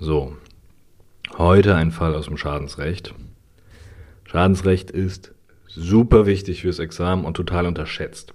So, 0.00 0.36
heute 1.36 1.74
ein 1.74 1.90
Fall 1.90 2.14
aus 2.14 2.26
dem 2.26 2.36
Schadensrecht. 2.36 3.14
Schadensrecht 4.26 4.92
ist 4.92 5.32
super 5.66 6.24
wichtig 6.24 6.60
fürs 6.62 6.78
Examen 6.78 7.24
und 7.24 7.34
total 7.34 7.66
unterschätzt. 7.66 8.32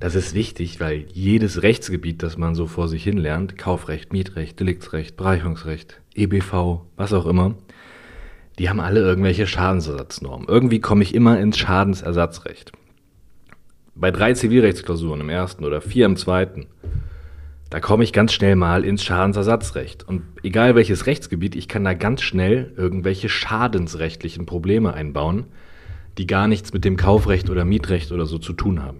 Das 0.00 0.16
ist 0.16 0.34
wichtig, 0.34 0.80
weil 0.80 1.06
jedes 1.12 1.62
Rechtsgebiet, 1.62 2.24
das 2.24 2.36
man 2.36 2.56
so 2.56 2.66
vor 2.66 2.88
sich 2.88 3.04
hin 3.04 3.16
lernt, 3.16 3.58
Kaufrecht, 3.58 4.12
Mietrecht, 4.12 4.58
Deliktsrecht, 4.58 5.16
Bereicherungsrecht, 5.16 6.00
EBV, 6.16 6.80
was 6.96 7.12
auch 7.12 7.26
immer, 7.26 7.54
die 8.58 8.68
haben 8.68 8.80
alle 8.80 8.98
irgendwelche 8.98 9.46
Schadensersatznormen. 9.46 10.48
Irgendwie 10.48 10.80
komme 10.80 11.04
ich 11.04 11.14
immer 11.14 11.38
ins 11.38 11.58
Schadensersatzrecht. 11.58 12.72
Bei 13.94 14.10
drei 14.10 14.32
Zivilrechtsklausuren 14.32 15.20
im 15.20 15.28
ersten 15.28 15.64
oder 15.64 15.80
vier 15.80 16.06
im 16.06 16.16
zweiten 16.16 16.66
da 17.70 17.78
komme 17.78 18.02
ich 18.02 18.12
ganz 18.12 18.32
schnell 18.32 18.56
mal 18.56 18.84
ins 18.84 19.04
Schadensersatzrecht. 19.04 20.06
Und 20.06 20.22
egal 20.42 20.74
welches 20.74 21.06
Rechtsgebiet, 21.06 21.54
ich 21.54 21.68
kann 21.68 21.84
da 21.84 21.94
ganz 21.94 22.20
schnell 22.20 22.72
irgendwelche 22.76 23.28
schadensrechtlichen 23.28 24.44
Probleme 24.44 24.92
einbauen, 24.92 25.46
die 26.18 26.26
gar 26.26 26.48
nichts 26.48 26.72
mit 26.72 26.84
dem 26.84 26.96
Kaufrecht 26.96 27.48
oder 27.48 27.64
Mietrecht 27.64 28.10
oder 28.10 28.26
so 28.26 28.38
zu 28.38 28.52
tun 28.52 28.82
haben. 28.82 28.98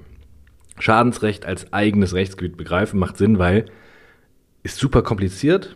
Schadensrecht 0.79 1.45
als 1.45 1.73
eigenes 1.73 2.15
Rechtsgebiet 2.15 2.57
begreifen 2.57 3.01
macht 3.01 3.19
Sinn, 3.19 3.39
weil 3.39 3.67
ist 4.63 4.79
super 4.79 5.03
kompliziert, 5.03 5.75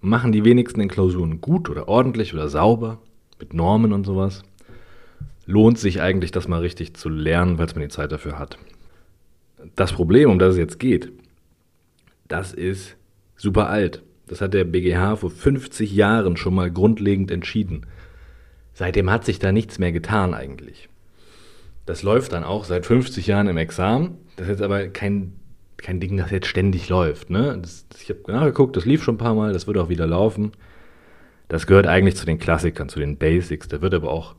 machen 0.00 0.30
die 0.30 0.44
wenigsten 0.44 0.80
in 0.80 0.88
Klausuren 0.88 1.40
gut 1.40 1.70
oder 1.70 1.88
ordentlich 1.88 2.34
oder 2.34 2.48
sauber, 2.48 2.98
mit 3.38 3.54
Normen 3.54 3.92
und 3.94 4.04
sowas. 4.04 4.42
Lohnt 5.46 5.78
sich 5.78 6.02
eigentlich, 6.02 6.32
das 6.32 6.48
mal 6.48 6.60
richtig 6.60 6.94
zu 6.94 7.08
lernen, 7.08 7.58
weil 7.58 7.66
man 7.68 7.80
die 7.82 7.88
Zeit 7.88 8.12
dafür 8.12 8.38
hat. 8.38 8.58
Das 9.74 9.92
Problem, 9.92 10.30
um 10.30 10.38
das 10.38 10.52
es 10.52 10.58
jetzt 10.58 10.78
geht, 10.78 11.12
das 12.30 12.52
ist 12.52 12.96
super 13.36 13.68
alt. 13.68 14.02
Das 14.28 14.40
hat 14.40 14.54
der 14.54 14.64
BGH 14.64 15.16
vor 15.16 15.30
50 15.30 15.92
Jahren 15.92 16.36
schon 16.36 16.54
mal 16.54 16.70
grundlegend 16.70 17.30
entschieden. 17.30 17.86
Seitdem 18.72 19.10
hat 19.10 19.24
sich 19.24 19.40
da 19.40 19.52
nichts 19.52 19.78
mehr 19.78 19.92
getan 19.92 20.32
eigentlich. 20.32 20.88
Das 21.86 22.02
läuft 22.04 22.32
dann 22.32 22.44
auch 22.44 22.64
seit 22.64 22.86
50 22.86 23.26
Jahren 23.26 23.48
im 23.48 23.56
Examen. 23.56 24.18
Das 24.36 24.46
ist 24.46 24.50
jetzt 24.52 24.62
aber 24.62 24.86
kein, 24.88 25.32
kein 25.76 25.98
Ding, 25.98 26.16
das 26.16 26.30
jetzt 26.30 26.46
ständig 26.46 26.88
läuft. 26.88 27.30
Ne? 27.30 27.58
Das, 27.60 27.84
ich 28.00 28.08
habe 28.10 28.20
nachgeguckt, 28.30 28.76
das 28.76 28.84
lief 28.84 29.02
schon 29.02 29.16
ein 29.16 29.18
paar 29.18 29.34
Mal, 29.34 29.52
das 29.52 29.66
wird 29.66 29.76
auch 29.76 29.88
wieder 29.88 30.06
laufen. 30.06 30.52
Das 31.48 31.66
gehört 31.66 31.88
eigentlich 31.88 32.14
zu 32.14 32.26
den 32.26 32.38
Klassikern, 32.38 32.88
zu 32.88 33.00
den 33.00 33.16
Basics. 33.16 33.66
Da 33.66 33.82
wird 33.82 33.94
aber 33.94 34.10
auch 34.10 34.36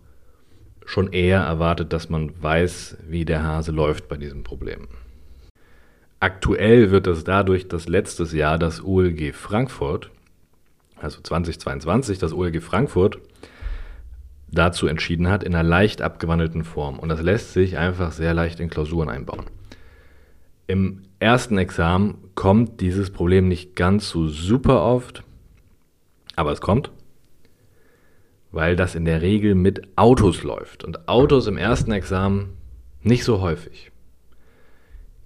schon 0.85 1.11
eher 1.11 1.41
erwartet, 1.41 1.91
dass 1.91 2.07
man 2.07 2.31
weiß, 2.41 2.97
wie 3.09 3.25
der 3.25 3.43
Hase 3.43 3.73
läuft 3.73 4.07
bei 4.07 4.15
diesem 4.15 4.43
Problem. 4.43 4.87
Aktuell 6.21 6.91
wird 6.91 7.07
es 7.07 7.23
dadurch, 7.23 7.67
dass 7.67 7.87
letztes 7.87 8.31
Jahr 8.31 8.59
das 8.59 8.83
OLG 8.83 9.33
Frankfurt, 9.33 10.11
also 10.95 11.19
2022, 11.19 12.19
das 12.19 12.31
OLG 12.31 12.61
Frankfurt 12.61 13.17
dazu 14.51 14.85
entschieden 14.85 15.29
hat, 15.29 15.43
in 15.43 15.55
einer 15.55 15.67
leicht 15.67 16.03
abgewandelten 16.03 16.63
Form. 16.63 16.99
Und 16.99 17.09
das 17.09 17.23
lässt 17.23 17.53
sich 17.53 17.79
einfach 17.79 18.11
sehr 18.11 18.35
leicht 18.35 18.59
in 18.59 18.69
Klausuren 18.69 19.09
einbauen. 19.09 19.45
Im 20.67 21.01
ersten 21.17 21.57
Examen 21.57 22.19
kommt 22.35 22.81
dieses 22.81 23.09
Problem 23.09 23.47
nicht 23.47 23.75
ganz 23.75 24.07
so 24.07 24.27
super 24.27 24.83
oft, 24.83 25.23
aber 26.35 26.51
es 26.51 26.61
kommt, 26.61 26.91
weil 28.51 28.75
das 28.75 28.93
in 28.93 29.05
der 29.05 29.23
Regel 29.23 29.55
mit 29.55 29.97
Autos 29.97 30.43
läuft. 30.43 30.83
Und 30.83 31.09
Autos 31.09 31.47
im 31.47 31.57
ersten 31.57 31.91
Examen 31.91 32.57
nicht 33.01 33.23
so 33.23 33.41
häufig 33.41 33.91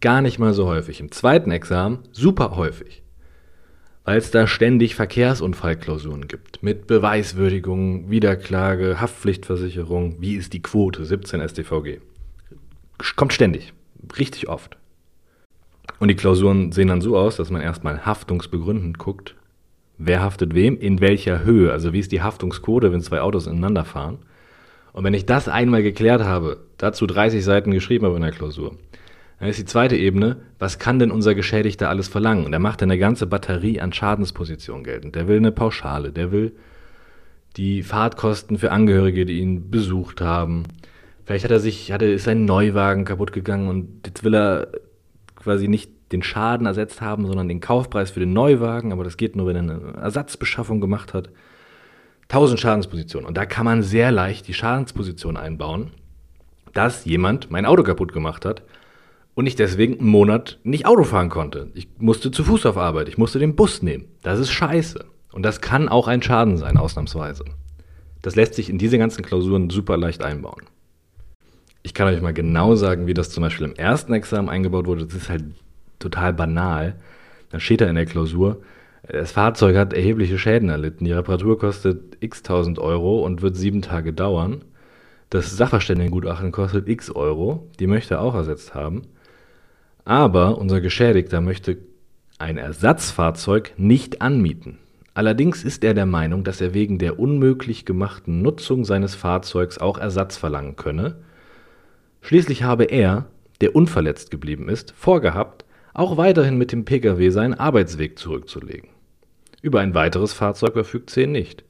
gar 0.06 0.22
nicht 0.22 0.38
mal 0.38 0.54
so 0.54 0.68
häufig. 0.68 1.00
Im 1.00 1.12
zweiten 1.12 1.50
Examen 1.50 1.98
super 2.12 2.56
häufig. 2.56 3.02
Weil 4.04 4.20
es 4.20 4.30
da 4.30 4.46
ständig 4.46 4.94
Verkehrsunfallklausuren 4.94 6.28
gibt. 6.28 6.62
Mit 6.62 6.86
Beweiswürdigung, 6.86 8.12
Wiederklage, 8.12 9.02
Haftpflichtversicherung. 9.02 10.22
Wie 10.22 10.36
ist 10.36 10.54
die 10.54 10.62
Quote? 10.62 11.06
17 11.06 11.50
StVG. 11.50 12.02
Kommt 13.16 13.34
ständig. 13.34 13.74
Richtig 14.20 14.48
oft. 14.48 14.78
Und 15.98 16.10
die 16.10 16.16
Klausuren 16.16 16.72
sehen 16.72 16.90
dann 16.90 17.02
so 17.02 17.18
aus, 17.18 17.38
dass 17.38 17.50
man 17.50 17.64
erstmal 17.64 18.06
haftungsbegründend 18.06 19.00
guckt, 19.00 19.34
wer 19.98 20.22
haftet 20.22 20.54
wem, 20.54 20.78
in 20.78 21.02
welcher 21.02 21.44
Höhe, 21.44 21.72
also 21.72 21.94
wie 21.94 22.00
ist 22.00 22.12
die 22.12 22.22
Haftungsquote, 22.22 22.92
wenn 22.92 23.02
zwei 23.02 23.22
Autos 23.22 23.48
ineinander 23.48 23.86
fahren. 23.86 24.20
Und 24.94 25.04
wenn 25.04 25.16
ich 25.16 25.26
das 25.26 25.48
einmal 25.48 25.82
geklärt 25.82 26.22
habe, 26.22 26.60
dazu 26.78 27.08
30 27.08 27.44
Seiten 27.44 27.72
geschrieben 27.72 28.06
habe 28.06 28.18
in 28.18 28.22
der 28.22 28.32
Klausur, 28.32 28.78
dann 29.40 29.50
ist 29.50 29.60
die 29.60 29.66
zweite 29.66 29.98
Ebene, 29.98 30.38
was 30.60 30.80
kann 30.80 31.00
denn 31.00 31.12
unser 31.12 31.36
Geschädigter 31.36 31.90
alles 31.90 32.08
verlangen? 32.08 32.46
Und 32.46 32.54
er 32.54 32.60
macht 32.60 32.82
eine 32.82 32.98
ganze 32.98 33.28
Batterie 33.28 33.82
an 33.82 33.92
Schadenspositionen 33.92 34.84
geltend. 34.84 35.16
Der 35.16 35.28
will 35.28 35.38
eine 35.38 35.52
Pauschale, 35.52 36.12
der 36.12 36.32
will 36.32 36.54
die 37.58 37.84
Fahrtkosten 37.84 38.58
für 38.58 38.72
Angehörige, 38.72 39.26
die 39.26 39.40
ihn 39.40 39.70
besucht 39.70 40.22
haben. 40.22 40.64
Vielleicht 41.26 41.44
hat 41.44 41.52
er 41.52 41.60
sich, 41.60 41.92
hatte, 41.92 42.06
ist 42.06 42.26
sein 42.26 42.46
Neuwagen 42.46 43.06
kaputt 43.06 43.34
gegangen 43.34 43.68
und 43.68 44.06
jetzt 44.06 44.24
will 44.24 44.36
er 44.36 44.68
quasi 45.36 45.68
nicht 45.68 45.92
den 46.12 46.22
Schaden 46.22 46.68
ersetzt 46.68 47.02
haben, 47.02 47.26
sondern 47.26 47.48
den 47.48 47.60
Kaufpreis 47.60 48.12
für 48.12 48.20
den 48.20 48.34
Neuwagen, 48.34 48.92
aber 48.92 49.04
das 49.04 49.18
geht 49.18 49.36
nur, 49.36 49.48
wenn 49.48 49.56
er 49.56 49.62
eine 49.62 49.94
Ersatzbeschaffung 49.98 50.80
gemacht 50.80 51.14
hat. 51.14 51.30
Tausend 52.28 52.60
Schadenspositionen. 52.60 53.28
Und 53.28 53.38
da 53.38 53.46
kann 53.46 53.66
man 53.66 53.84
sehr 53.84 54.12
leicht 54.12 54.48
die 54.48 54.54
Schadensposition 54.54 55.38
einbauen, 55.38 55.92
dass 56.74 57.06
jemand 57.06 57.52
mein 57.52 57.66
Auto 57.66 57.84
kaputt 57.84 58.14
gemacht 58.14 58.46
hat 58.46 58.64
und 59.36 59.46
ich 59.46 59.56
deswegen 59.56 60.00
einen 60.00 60.10
Monat 60.10 60.60
nicht 60.64 60.86
Auto 60.86 61.04
fahren 61.04 61.30
konnte. 61.30 61.70
Ich 61.74 61.88
musste 62.00 62.32
zu 62.32 62.44
Fuß 62.44 62.66
auf 62.66 62.78
Arbeit, 62.78 63.08
ich 63.10 63.18
musste 63.18 63.40
den 63.40 63.56
Bus 63.56 63.82
nehmen. 63.82 64.06
Das 64.24 64.40
ist 64.40 64.52
scheiße. 64.52 65.06
Und 65.32 65.44
das 65.44 65.62
kann 65.62 65.90
auch 65.90 66.08
ein 66.08 66.22
Schaden 66.22 66.58
sein, 66.58 66.78
ausnahmsweise. 66.78 67.44
Das 68.22 68.36
lässt 68.36 68.56
sich 68.56 68.70
in 68.70 68.78
diese 68.78 68.98
ganzen 68.98 69.24
Klausuren 69.24 69.70
super 69.70 69.98
leicht 69.98 70.24
einbauen. 70.24 70.64
Ich 71.84 71.94
kann 71.94 72.08
euch 72.08 72.22
mal 72.22 72.34
genau 72.34 72.76
sagen, 72.76 73.06
wie 73.06 73.14
das 73.14 73.30
zum 73.30 73.44
Beispiel 73.44 73.68
im 73.68 73.76
ersten 73.76 74.14
Examen 74.14 74.50
eingebaut 74.50 74.88
wurde. 74.88 75.06
Das 75.06 75.14
ist 75.14 75.30
halt 75.30 75.44
total 76.00 76.34
banal. 76.34 76.96
Dann 77.52 77.60
steht 77.60 77.82
da 77.82 77.86
in 77.86 77.96
der 77.96 78.06
Klausur, 78.06 78.62
das 79.08 79.32
Fahrzeug 79.32 79.76
hat 79.76 79.94
erhebliche 79.94 80.40
Schäden 80.40 80.70
erlitten. 80.70 81.06
Die 81.06 81.12
Reparatur 81.12 81.60
kostet 81.60 82.18
x 82.22 82.42
tausend 82.42 82.80
Euro 82.80 83.24
und 83.24 83.42
wird 83.42 83.56
sieben 83.56 83.82
Tage 83.82 84.14
dauern. 84.14 84.64
Das 85.30 85.56
Sachverständigengutachten 85.56 86.52
kostet 86.52 86.90
x 86.90 87.12
Euro. 87.12 87.70
Die 87.80 87.88
möchte 87.88 88.16
er 88.16 88.22
auch 88.22 88.34
ersetzt 88.34 88.74
haben. 88.74 89.04
Aber 90.06 90.60
unser 90.60 90.82
Geschädigter 90.82 91.42
möchte 91.42 91.80
ein 92.38 92.58
Ersatzfahrzeug 92.58 93.74
nicht 93.78 94.22
anmieten. 94.22 94.78
Allerdings 95.16 95.64
ist 95.64 95.84
er 95.84 95.94
der 95.94 96.06
Meinung, 96.06 96.44
dass 96.44 96.62
er 96.62 96.74
wegen 96.74 97.00
der 97.00 97.20
unmöglich 97.20 97.86
gemachten 97.86 98.42
Nutzung 98.42 98.86
seines 98.86 99.16
Fahrzeugs 99.16 99.78
auch 99.80 99.98
Ersatz 99.98 100.38
verlangen 100.38 100.76
könne. 100.76 101.16
Schließlich 102.22 102.64
habe 102.64 102.84
er, 102.84 103.26
der 103.62 103.76
unverletzt 103.76 104.30
geblieben 104.30 104.70
ist, 104.70 104.94
vorgehabt, 104.96 105.66
auch 105.94 106.18
weiterhin 106.18 106.58
mit 106.58 106.72
dem 106.72 106.86
Pkw 106.86 107.30
seinen 107.30 107.54
Arbeitsweg 107.54 108.20
zurückzulegen. 108.20 108.90
Über 109.62 109.80
ein 109.80 109.96
weiteres 109.96 110.34
Fahrzeug 110.34 110.74
verfügt 110.74 111.10
C 111.10 111.26
nicht. 111.26 111.64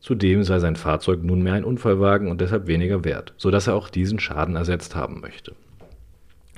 Zudem 0.00 0.42
sei 0.42 0.58
sein 0.58 0.76
Fahrzeug 0.76 1.22
nunmehr 1.22 1.54
ein 1.54 1.64
Unfallwagen 1.64 2.28
und 2.28 2.40
deshalb 2.40 2.66
weniger 2.66 3.04
wert, 3.04 3.32
so 3.38 3.50
dass 3.50 3.68
er 3.68 3.76
auch 3.76 3.88
diesen 3.88 4.18
Schaden 4.18 4.56
ersetzt 4.56 4.94
haben 4.94 5.20
möchte. 5.20 5.54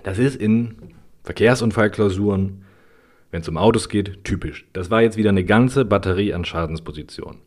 Das 0.03 0.19
ist 0.19 0.37
in 0.37 0.77
Verkehrsunfallklausuren, 1.25 2.65
wenn 3.31 3.41
es 3.43 3.49
um 3.49 3.57
Autos 3.57 3.89
geht, 3.89 4.25
typisch. 4.25 4.67
Das 4.73 4.91
war 4.91 5.03
jetzt 5.03 5.17
wieder 5.17 5.31
eine 5.31 5.45
ganze 5.45 5.85
Batterie 5.85 6.33
an 6.33 6.45
Schadenspositionen. 6.45 7.41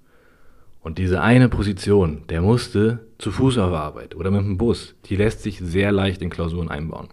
Und 0.81 0.97
diese 0.97 1.21
eine 1.21 1.49
Position, 1.49 2.23
der 2.29 2.41
musste 2.41 3.07
zu 3.19 3.31
Fuß 3.31 3.59
auf 3.59 3.73
Arbeit 3.73 4.15
oder 4.15 4.31
mit 4.31 4.41
dem 4.41 4.57
Bus, 4.57 4.95
die 5.05 5.15
lässt 5.15 5.43
sich 5.43 5.59
sehr 5.59 5.91
leicht 5.91 6.21
in 6.21 6.29
Klausuren 6.29 6.69
einbauen. 6.69 7.09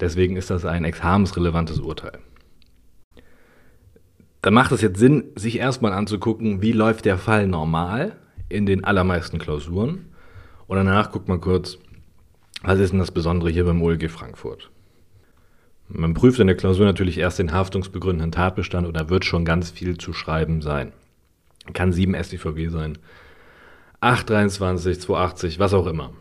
Deswegen 0.00 0.36
ist 0.36 0.50
das 0.50 0.64
ein 0.64 0.84
examensrelevantes 0.84 1.80
Urteil. 1.80 2.18
Da 4.42 4.50
macht 4.50 4.72
es 4.72 4.82
jetzt 4.82 4.98
Sinn, 4.98 5.24
sich 5.36 5.58
erstmal 5.58 5.92
anzugucken, 5.92 6.60
wie 6.60 6.72
läuft 6.72 7.04
der 7.04 7.16
Fall 7.16 7.46
normal 7.46 8.16
in 8.48 8.66
den 8.66 8.84
allermeisten 8.84 9.38
Klausuren. 9.38 10.06
Und 10.66 10.76
danach 10.76 11.12
guckt 11.12 11.28
man 11.28 11.40
kurz, 11.40 11.78
was 12.64 12.78
ist 12.78 12.90
denn 12.90 12.98
das 12.98 13.10
Besondere 13.10 13.50
hier 13.50 13.64
beim 13.64 13.82
OLG 13.82 14.10
Frankfurt? 14.10 14.70
Man 15.88 16.14
prüft 16.14 16.40
in 16.40 16.46
der 16.46 16.56
Klausur 16.56 16.86
natürlich 16.86 17.18
erst 17.18 17.38
den 17.38 17.52
haftungsbegründenden 17.52 18.32
Tatbestand 18.32 18.86
und 18.86 18.94
da 18.94 19.10
wird 19.10 19.24
schon 19.26 19.44
ganz 19.44 19.70
viel 19.70 19.98
zu 19.98 20.14
schreiben 20.14 20.62
sein. 20.62 20.92
Kann 21.74 21.92
7 21.92 22.14
StVG 22.14 22.68
sein, 22.70 22.98
823, 24.00 25.00
280, 25.00 25.58
was 25.58 25.74
auch 25.74 25.86
immer. 25.86 26.12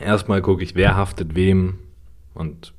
Erstmal 0.00 0.42
gucke 0.42 0.62
ich, 0.62 0.74
wer 0.74 0.96
haftet 0.96 1.34
wem 1.34 1.78
und 2.34 2.72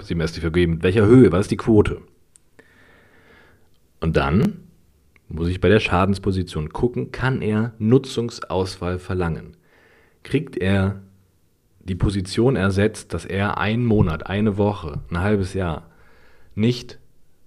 7 0.00 0.26
StVG 0.26 0.66
mit 0.66 0.82
welcher 0.82 1.06
Höhe, 1.06 1.30
was 1.30 1.42
ist 1.42 1.50
die 1.50 1.56
Quote? 1.56 2.00
Und 4.00 4.16
dann 4.16 4.64
muss 5.28 5.48
ich 5.48 5.60
bei 5.60 5.68
der 5.68 5.80
Schadensposition 5.80 6.70
gucken, 6.70 7.12
kann 7.12 7.42
er 7.42 7.72
Nutzungsauswahl 7.78 8.98
verlangen? 8.98 9.56
Kriegt 10.22 10.56
er 10.56 11.02
die 11.84 11.94
Position 11.94 12.56
ersetzt, 12.56 13.12
dass 13.12 13.24
er 13.24 13.58
einen 13.58 13.84
Monat, 13.84 14.26
eine 14.26 14.56
Woche, 14.56 15.00
ein 15.10 15.20
halbes 15.20 15.54
Jahr 15.54 15.90
nicht 16.54 16.98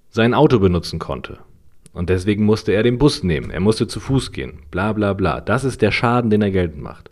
sein 0.09 0.33
Auto 0.33 0.59
benutzen 0.59 0.99
konnte. 0.99 1.39
Und 1.93 2.09
deswegen 2.09 2.45
musste 2.45 2.71
er 2.73 2.83
den 2.83 2.99
Bus 2.99 3.23
nehmen. 3.23 3.49
Er 3.49 3.59
musste 3.59 3.87
zu 3.87 3.99
Fuß 3.99 4.31
gehen. 4.31 4.59
Bla 4.69 4.93
bla 4.93 5.13
bla. 5.13 5.41
Das 5.41 5.63
ist 5.63 5.81
der 5.81 5.91
Schaden, 5.91 6.29
den 6.29 6.43
er 6.43 6.51
geltend 6.51 6.83
macht. 6.83 7.09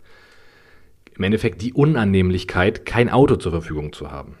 Im 1.16 1.24
Endeffekt 1.24 1.62
die 1.62 1.72
Unannehmlichkeit, 1.72 2.86
kein 2.86 3.10
Auto 3.10 3.36
zur 3.36 3.50
Verfügung 3.50 3.92
zu 3.92 4.12
haben. 4.12 4.36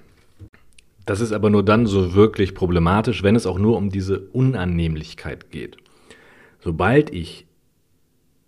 Das 1.04 1.20
ist 1.20 1.32
aber 1.32 1.50
nur 1.50 1.64
dann 1.64 1.86
so 1.86 2.14
wirklich 2.14 2.54
problematisch, 2.54 3.22
wenn 3.22 3.34
es 3.34 3.46
auch 3.46 3.58
nur 3.58 3.76
um 3.76 3.90
diese 3.90 4.20
Unannehmlichkeit 4.32 5.50
geht. 5.50 5.76
Sobald 6.60 7.12
ich 7.12 7.46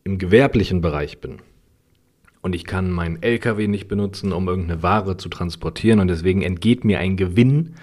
im 0.04 0.18
gewerblichen 0.18 0.80
Bereich 0.80 1.20
bin 1.20 1.38
und 2.40 2.54
ich 2.54 2.64
kann 2.64 2.90
meinen 2.90 3.22
LKW 3.22 3.66
nicht 3.68 3.88
benutzen, 3.88 4.32
um 4.32 4.48
irgendeine 4.48 4.82
Ware 4.82 5.16
zu 5.16 5.28
transportieren 5.28 6.00
und 6.00 6.08
deswegen 6.08 6.42
entgeht 6.42 6.84
mir 6.84 6.98
ein 6.98 7.16
Gewinn 7.16 7.74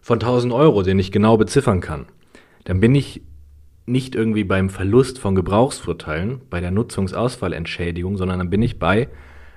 von 0.00 0.18
1000 0.18 0.52
Euro, 0.52 0.82
den 0.82 0.98
ich 0.98 1.12
genau 1.12 1.36
beziffern 1.36 1.80
kann, 1.80 2.06
dann 2.64 2.80
bin 2.80 2.94
ich 2.94 3.22
nicht 3.86 4.14
irgendwie 4.14 4.44
beim 4.44 4.70
Verlust 4.70 5.18
von 5.18 5.34
Gebrauchsvorteilen, 5.34 6.40
bei 6.50 6.60
der 6.60 6.70
Nutzungsausfallentschädigung, 6.70 8.16
sondern 8.16 8.38
dann 8.38 8.50
bin 8.50 8.62
ich 8.62 8.78
bei 8.78 9.08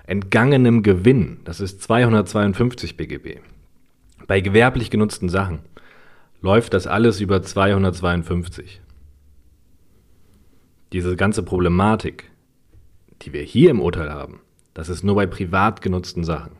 entgangenem 0.08 0.84
Gewinn. 0.84 1.40
Das 1.46 1.60
ist 1.60 1.82
252 1.82 2.98
BGB. 2.98 3.40
Bei 4.28 4.42
gewerblich 4.42 4.90
genutzten 4.90 5.30
Sachen 5.30 5.60
läuft 6.42 6.74
das 6.74 6.88
alles 6.88 7.22
über 7.22 7.42
252. 7.42 8.82
Diese 10.94 11.16
ganze 11.16 11.44
Problematik, 11.44 12.32
die 13.22 13.34
wir 13.34 13.42
hier 13.42 13.72
im 13.72 13.82
Urteil 13.82 14.12
haben, 14.12 14.42
das 14.74 14.90
ist 14.90 15.04
nur 15.04 15.16
bei 15.16 15.26
privat 15.26 15.82
genutzten 15.82 16.24
Sachen. 16.24 16.52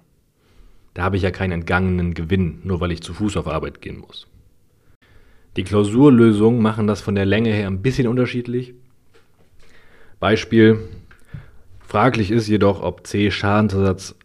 Da 0.94 1.04
habe 1.04 1.18
ich 1.18 1.24
ja 1.24 1.32
keinen 1.32 1.52
entgangenen 1.52 2.14
Gewinn, 2.14 2.60
nur 2.64 2.80
weil 2.80 2.92
ich 2.92 3.02
zu 3.02 3.14
Fuß 3.14 3.36
auf 3.38 3.48
Arbeit 3.48 3.82
gehen 3.82 3.98
muss. 3.98 4.28
Die 5.58 5.64
Klausurlösungen 5.64 6.62
machen 6.62 6.88
das 6.88 7.02
von 7.02 7.16
der 7.16 7.26
Länge 7.26 7.52
her 7.52 7.68
ein 7.68 7.82
bisschen 7.82 8.08
unterschiedlich. 8.08 8.74
Beispiel, 10.20 10.80
fraglich 11.80 12.32
ist 12.32 12.48
jedoch, 12.48 12.82
ob 12.82 13.06
C 13.06 13.32
Schadensersatz 13.32 14.16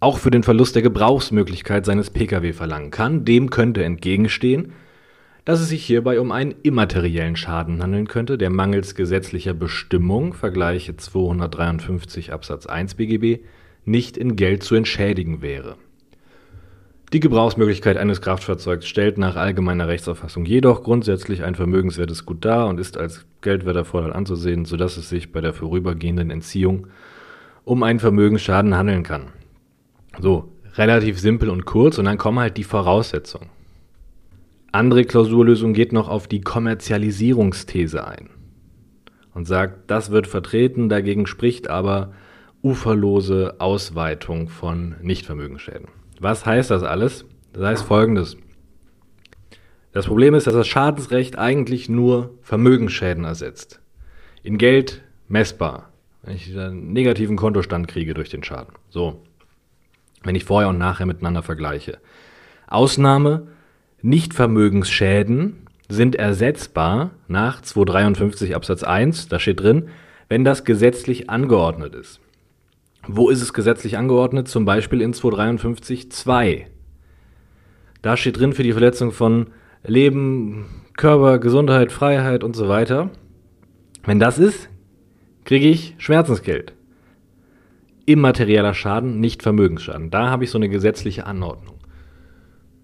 auch 0.00 0.18
für 0.18 0.30
den 0.30 0.42
Verlust 0.42 0.74
der 0.74 0.82
Gebrauchsmöglichkeit 0.82 1.86
seines 1.86 2.10
Pkw 2.10 2.52
verlangen 2.52 2.90
kann. 2.90 3.24
Dem 3.24 3.50
könnte 3.50 3.84
entgegenstehen, 3.84 4.72
dass 5.44 5.60
es 5.60 5.68
sich 5.68 5.84
hierbei 5.84 6.20
um 6.20 6.30
einen 6.30 6.54
immateriellen 6.62 7.36
Schaden 7.36 7.82
handeln 7.82 8.06
könnte, 8.06 8.38
der 8.38 8.50
mangels 8.50 8.94
gesetzlicher 8.94 9.54
Bestimmung, 9.54 10.34
Vergleiche 10.34 10.96
253 10.96 12.32
Absatz 12.32 12.66
1 12.66 12.94
BGB, 12.94 13.40
nicht 13.84 14.16
in 14.16 14.36
Geld 14.36 14.62
zu 14.62 14.76
entschädigen 14.76 15.42
wäre. 15.42 15.76
Die 17.12 17.20
Gebrauchsmöglichkeit 17.20 17.98
eines 17.98 18.22
Kraftfahrzeugs 18.22 18.86
stellt 18.86 19.18
nach 19.18 19.36
allgemeiner 19.36 19.86
Rechtsauffassung 19.86 20.46
jedoch 20.46 20.82
grundsätzlich 20.82 21.42
ein 21.42 21.54
vermögenswertes 21.54 22.24
Gut 22.24 22.44
dar 22.44 22.68
und 22.68 22.80
ist 22.80 22.96
als 22.96 23.26
geldwerter 23.42 23.84
Vorteil 23.84 24.14
anzusehen, 24.14 24.64
sodass 24.64 24.96
es 24.96 25.10
sich 25.10 25.30
bei 25.30 25.42
der 25.42 25.52
vorübergehenden 25.52 26.30
Entziehung 26.30 26.86
um 27.64 27.82
einen 27.82 27.98
Vermögensschaden 27.98 28.74
handeln 28.74 29.02
kann. 29.02 29.26
So, 30.20 30.52
relativ 30.76 31.18
simpel 31.18 31.50
und 31.50 31.66
kurz 31.66 31.98
und 31.98 32.06
dann 32.06 32.16
kommen 32.16 32.38
halt 32.38 32.56
die 32.56 32.64
Voraussetzungen. 32.64 33.50
Andere 34.72 35.04
Klausurlösung 35.04 35.74
geht 35.74 35.92
noch 35.92 36.08
auf 36.08 36.26
die 36.26 36.40
Kommerzialisierungsthese 36.40 38.06
ein 38.06 38.30
und 39.34 39.46
sagt, 39.46 39.90
das 39.90 40.10
wird 40.10 40.26
vertreten, 40.26 40.88
dagegen 40.88 41.26
spricht 41.26 41.68
aber 41.68 42.12
uferlose 42.62 43.56
Ausweitung 43.58 44.48
von 44.48 44.96
Nichtvermögensschäden. 45.02 45.88
Was 46.20 46.46
heißt 46.46 46.70
das 46.70 46.82
alles? 46.82 47.24
Das 47.52 47.62
heißt 47.64 47.84
folgendes. 47.84 48.36
Das 49.92 50.06
Problem 50.06 50.34
ist, 50.34 50.46
dass 50.46 50.54
das 50.54 50.68
Schadensrecht 50.68 51.38
eigentlich 51.38 51.88
nur 51.90 52.38
Vermögensschäden 52.40 53.24
ersetzt. 53.24 53.80
In 54.42 54.56
Geld 54.56 55.02
messbar. 55.28 55.90
Wenn 56.22 56.36
ich 56.36 56.56
einen 56.56 56.92
negativen 56.92 57.36
Kontostand 57.36 57.88
kriege 57.88 58.14
durch 58.14 58.30
den 58.30 58.42
Schaden. 58.42 58.74
So 58.88 59.22
wenn 60.22 60.36
ich 60.36 60.44
vorher 60.44 60.68
und 60.68 60.78
nachher 60.78 61.06
miteinander 61.06 61.42
vergleiche. 61.42 61.98
Ausnahme, 62.68 63.48
Nichtvermögensschäden 64.02 65.66
sind 65.88 66.16
ersetzbar 66.16 67.12
nach 67.28 67.60
253 67.60 68.54
Absatz 68.54 68.82
1, 68.82 69.28
da 69.28 69.38
steht 69.38 69.60
drin, 69.60 69.88
wenn 70.28 70.44
das 70.44 70.64
gesetzlich 70.64 71.30
angeordnet 71.30 71.94
ist. 71.94 72.20
Wo 73.06 73.30
ist 73.30 73.42
es 73.42 73.52
gesetzlich 73.52 73.98
angeordnet? 73.98 74.48
Zum 74.48 74.64
Beispiel 74.64 75.00
in 75.00 75.12
253 75.12 76.10
2. 76.10 76.66
Da 78.00 78.16
steht 78.16 78.38
drin 78.38 78.52
für 78.52 78.62
die 78.62 78.72
Verletzung 78.72 79.12
von 79.12 79.48
Leben, 79.84 80.66
Körper, 80.96 81.38
Gesundheit, 81.38 81.92
Freiheit 81.92 82.44
und 82.44 82.54
so 82.54 82.68
weiter. 82.68 83.10
Wenn 84.04 84.18
das 84.18 84.38
ist, 84.38 84.68
kriege 85.44 85.68
ich 85.68 85.94
Schmerzensgeld 85.98 86.74
immaterieller 88.06 88.74
Schaden, 88.74 89.20
nicht 89.20 89.42
Vermögensschaden. 89.42 90.10
Da 90.10 90.28
habe 90.28 90.44
ich 90.44 90.50
so 90.50 90.58
eine 90.58 90.68
gesetzliche 90.68 91.26
Anordnung. 91.26 91.76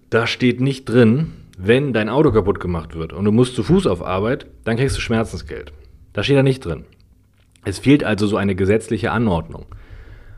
Da 0.09 0.25
steht 0.25 0.59
nicht 0.59 0.89
drin, 0.89 1.33
wenn 1.57 1.93
dein 1.93 2.09
Auto 2.09 2.31
kaputt 2.31 2.59
gemacht 2.59 2.95
wird 2.95 3.13
und 3.13 3.25
du 3.25 3.31
musst 3.31 3.55
zu 3.55 3.63
Fuß 3.63 3.85
auf 3.85 4.03
Arbeit, 4.03 4.47
dann 4.63 4.77
kriegst 4.77 4.97
du 4.97 5.01
Schmerzensgeld. 5.01 5.71
Da 6.13 6.23
steht 6.23 6.37
da 6.37 6.43
nicht 6.43 6.65
drin. 6.65 6.85
Es 7.63 7.79
fehlt 7.79 8.03
also 8.03 8.25
so 8.25 8.37
eine 8.37 8.55
gesetzliche 8.55 9.11
Anordnung. 9.11 9.65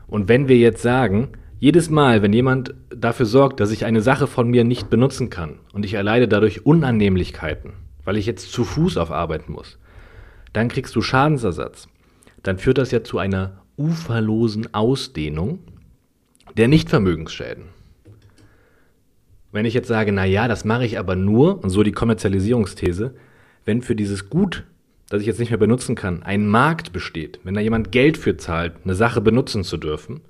Und 0.06 0.28
wenn 0.28 0.48
wir 0.48 0.58
jetzt 0.58 0.82
sagen, 0.82 1.28
jedes 1.58 1.88
Mal, 1.88 2.22
wenn 2.22 2.32
jemand 2.32 2.74
dafür 2.90 3.24
sorgt, 3.24 3.60
dass 3.60 3.70
ich 3.70 3.84
eine 3.84 4.02
Sache 4.02 4.26
von 4.26 4.50
mir 4.50 4.64
nicht 4.64 4.90
benutzen 4.90 5.30
kann 5.30 5.60
und 5.72 5.84
ich 5.84 5.94
erleide 5.94 6.28
dadurch 6.28 6.66
Unannehmlichkeiten, 6.66 7.72
weil 8.04 8.16
ich 8.16 8.26
jetzt 8.26 8.52
zu 8.52 8.64
Fuß 8.64 8.98
auf 8.98 9.10
Arbeit 9.10 9.48
muss, 9.48 9.78
dann 10.52 10.68
kriegst 10.68 10.94
du 10.96 11.00
Schadensersatz. 11.00 11.88
Dann 12.42 12.58
führt 12.58 12.78
das 12.78 12.90
ja 12.90 13.04
zu 13.04 13.18
einer 13.18 13.62
uferlosen 13.78 14.74
Ausdehnung 14.74 15.60
der 16.56 16.68
Nichtvermögensschäden. 16.68 17.81
Wenn 19.52 19.66
ich 19.66 19.74
jetzt 19.74 19.88
sage, 19.88 20.12
na 20.12 20.24
ja, 20.24 20.48
das 20.48 20.64
mache 20.64 20.86
ich 20.86 20.98
aber 20.98 21.14
nur, 21.14 21.62
und 21.62 21.70
so 21.70 21.82
die 21.82 21.92
Kommerzialisierungsthese, 21.92 23.14
wenn 23.64 23.82
für 23.82 23.94
dieses 23.94 24.30
Gut, 24.30 24.64
das 25.10 25.20
ich 25.20 25.26
jetzt 25.26 25.38
nicht 25.38 25.50
mehr 25.50 25.58
benutzen 25.58 25.94
kann, 25.94 26.22
ein 26.22 26.48
Markt 26.48 26.92
besteht, 26.92 27.38
wenn 27.44 27.54
da 27.54 27.60
jemand 27.60 27.92
Geld 27.92 28.16
für 28.16 28.38
zahlt, 28.38 28.72
eine 28.82 28.94
Sache 28.94 29.20
benutzen 29.20 29.62
zu 29.62 29.76
dürfen, 29.76 30.22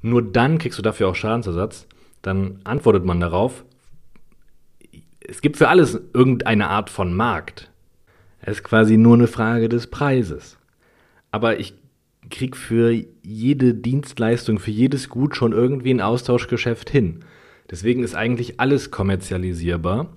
nur 0.00 0.22
dann 0.22 0.58
kriegst 0.58 0.78
du 0.78 0.82
dafür 0.82 1.08
auch 1.08 1.14
Schadensersatz, 1.14 1.86
dann 2.22 2.60
antwortet 2.64 3.04
man 3.04 3.20
darauf, 3.20 3.64
es 5.20 5.42
gibt 5.42 5.58
für 5.58 5.68
alles 5.68 6.00
irgendeine 6.14 6.68
Art 6.68 6.88
von 6.88 7.14
Markt. 7.14 7.70
Es 8.40 8.58
ist 8.58 8.64
quasi 8.64 8.96
nur 8.96 9.14
eine 9.14 9.26
Frage 9.26 9.68
des 9.68 9.88
Preises. 9.88 10.56
Aber 11.30 11.58
ich 11.58 11.74
krieg 12.30 12.56
für 12.56 12.92
jede 13.22 13.74
Dienstleistung, 13.74 14.58
für 14.58 14.70
jedes 14.70 15.10
Gut 15.10 15.36
schon 15.36 15.52
irgendwie 15.52 15.92
ein 15.92 16.00
Austauschgeschäft 16.00 16.88
hin. 16.88 17.24
Deswegen 17.70 18.02
ist 18.02 18.14
eigentlich 18.14 18.60
alles 18.60 18.90
kommerzialisierbar. 18.90 20.08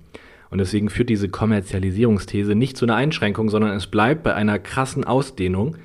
Und 0.50 0.58
deswegen 0.58 0.90
führt 0.90 1.08
diese 1.08 1.28
Kommerzialisierungsthese 1.28 2.54
nicht 2.54 2.76
zu 2.76 2.84
einer 2.84 2.96
Einschränkung, 2.96 3.48
sondern 3.48 3.74
es 3.74 3.86
bleibt 3.86 4.22
bei 4.22 4.34
einer 4.34 4.58
krassen 4.58 5.04
Ausdehnung, 5.04 5.76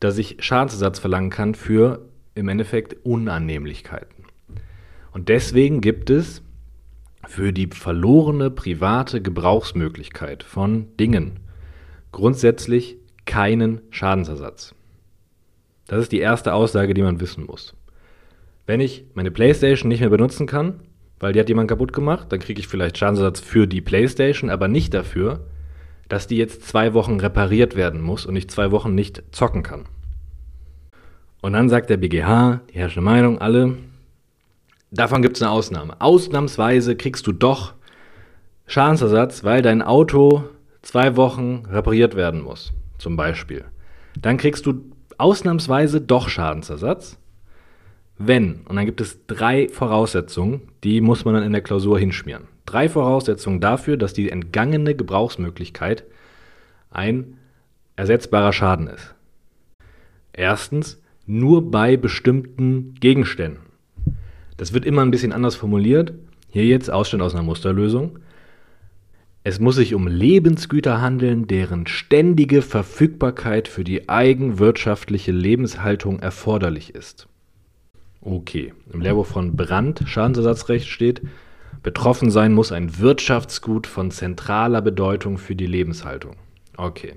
dass 0.00 0.16
ich 0.18 0.36
Schadensersatz 0.40 0.98
verlangen 0.98 1.30
kann 1.30 1.54
für 1.54 2.08
im 2.34 2.48
Endeffekt 2.48 2.96
Unannehmlichkeiten. 3.04 4.24
Und 5.12 5.28
deswegen 5.28 5.80
gibt 5.80 6.10
es 6.10 6.42
für 7.26 7.52
die 7.52 7.68
verlorene 7.68 8.50
private 8.50 9.22
Gebrauchsmöglichkeit 9.22 10.42
von 10.42 10.88
Dingen 10.98 11.40
grundsätzlich 12.12 12.96
keinen 13.26 13.80
Schadensersatz. 13.90 14.74
Das 15.86 16.00
ist 16.00 16.12
die 16.12 16.20
erste 16.20 16.54
Aussage, 16.54 16.94
die 16.94 17.02
man 17.02 17.20
wissen 17.20 17.44
muss. 17.44 17.74
Wenn 18.66 18.80
ich 18.80 19.04
meine 19.14 19.30
Playstation 19.30 19.88
nicht 19.88 20.00
mehr 20.00 20.10
benutzen 20.10 20.46
kann, 20.46 20.80
weil 21.24 21.32
die 21.32 21.40
hat 21.40 21.48
jemand 21.48 21.70
kaputt 21.70 21.94
gemacht, 21.94 22.26
dann 22.28 22.38
kriege 22.38 22.60
ich 22.60 22.68
vielleicht 22.68 22.98
Schadensersatz 22.98 23.40
für 23.40 23.66
die 23.66 23.80
Playstation, 23.80 24.50
aber 24.50 24.68
nicht 24.68 24.92
dafür, 24.92 25.40
dass 26.10 26.26
die 26.26 26.36
jetzt 26.36 26.68
zwei 26.68 26.92
Wochen 26.92 27.18
repariert 27.18 27.76
werden 27.76 28.02
muss 28.02 28.26
und 28.26 28.36
ich 28.36 28.50
zwei 28.50 28.70
Wochen 28.72 28.94
nicht 28.94 29.22
zocken 29.30 29.62
kann. 29.62 29.86
Und 31.40 31.54
dann 31.54 31.70
sagt 31.70 31.88
der 31.88 31.96
BGH, 31.96 32.60
die 32.68 32.78
herrschende 32.78 33.06
Meinung, 33.06 33.38
alle, 33.38 33.78
davon 34.90 35.22
gibt 35.22 35.36
es 35.36 35.42
eine 35.42 35.50
Ausnahme. 35.50 35.98
Ausnahmsweise 35.98 36.94
kriegst 36.94 37.26
du 37.26 37.32
doch 37.32 37.72
Schadensersatz, 38.66 39.44
weil 39.44 39.62
dein 39.62 39.80
Auto 39.80 40.44
zwei 40.82 41.16
Wochen 41.16 41.62
repariert 41.70 42.16
werden 42.16 42.42
muss, 42.42 42.74
zum 42.98 43.16
Beispiel. 43.16 43.64
Dann 44.20 44.36
kriegst 44.36 44.66
du 44.66 44.92
ausnahmsweise 45.16 46.02
doch 46.02 46.28
Schadensersatz, 46.28 47.16
wenn, 48.16 48.60
und 48.68 48.76
dann 48.76 48.86
gibt 48.86 49.00
es 49.00 49.26
drei 49.26 49.68
Voraussetzungen, 49.68 50.62
die 50.84 51.00
muss 51.00 51.24
man 51.24 51.34
dann 51.34 51.42
in 51.42 51.52
der 51.52 51.62
Klausur 51.62 51.98
hinschmieren. 51.98 52.44
Drei 52.64 52.88
Voraussetzungen 52.88 53.60
dafür, 53.60 53.96
dass 53.96 54.12
die 54.12 54.30
entgangene 54.30 54.94
Gebrauchsmöglichkeit 54.94 56.04
ein 56.90 57.38
ersetzbarer 57.96 58.52
Schaden 58.52 58.86
ist. 58.86 59.14
Erstens, 60.32 61.00
nur 61.26 61.70
bei 61.70 61.96
bestimmten 61.96 62.94
Gegenständen. 62.94 63.62
Das 64.56 64.72
wird 64.72 64.84
immer 64.84 65.02
ein 65.02 65.10
bisschen 65.10 65.32
anders 65.32 65.56
formuliert. 65.56 66.12
Hier 66.50 66.64
jetzt 66.64 66.90
Ausstand 66.90 67.22
aus 67.22 67.34
einer 67.34 67.42
Musterlösung. 67.42 68.18
Es 69.42 69.60
muss 69.60 69.76
sich 69.76 69.94
um 69.94 70.06
Lebensgüter 70.06 71.00
handeln, 71.02 71.46
deren 71.46 71.86
ständige 71.86 72.62
Verfügbarkeit 72.62 73.68
für 73.68 73.84
die 73.84 74.08
eigenwirtschaftliche 74.08 75.32
Lebenshaltung 75.32 76.20
erforderlich 76.20 76.94
ist. 76.94 77.28
Okay, 78.24 78.72
im 78.90 79.02
Lehrbuch 79.02 79.26
von 79.26 79.54
Brandt, 79.54 80.02
Schadensersatzrecht 80.06 80.88
steht, 80.88 81.20
betroffen 81.82 82.30
sein 82.30 82.54
muss 82.54 82.72
ein 82.72 82.98
Wirtschaftsgut 82.98 83.86
von 83.86 84.10
zentraler 84.10 84.80
Bedeutung 84.80 85.36
für 85.36 85.54
die 85.54 85.66
Lebenshaltung. 85.66 86.36
Okay, 86.78 87.16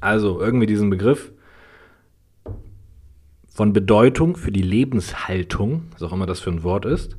also 0.00 0.40
irgendwie 0.40 0.64
diesen 0.64 0.88
Begriff 0.88 1.32
von 3.50 3.74
Bedeutung 3.74 4.36
für 4.36 4.50
die 4.50 4.62
Lebenshaltung, 4.62 5.82
was 5.92 6.02
auch 6.02 6.14
immer 6.14 6.24
das 6.24 6.40
für 6.40 6.50
ein 6.50 6.62
Wort 6.62 6.86
ist, 6.86 7.18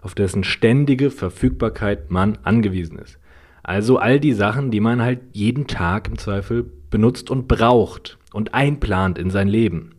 auf 0.00 0.14
dessen 0.14 0.42
ständige 0.42 1.10
Verfügbarkeit 1.10 2.10
man 2.10 2.38
angewiesen 2.44 2.98
ist. 2.98 3.18
Also 3.62 3.98
all 3.98 4.20
die 4.20 4.32
Sachen, 4.32 4.70
die 4.70 4.80
man 4.80 5.02
halt 5.02 5.20
jeden 5.32 5.66
Tag 5.66 6.08
im 6.08 6.16
Zweifel 6.16 6.64
benutzt 6.88 7.30
und 7.30 7.46
braucht 7.46 8.18
und 8.32 8.54
einplant 8.54 9.18
in 9.18 9.28
sein 9.28 9.48
Leben. 9.48 9.90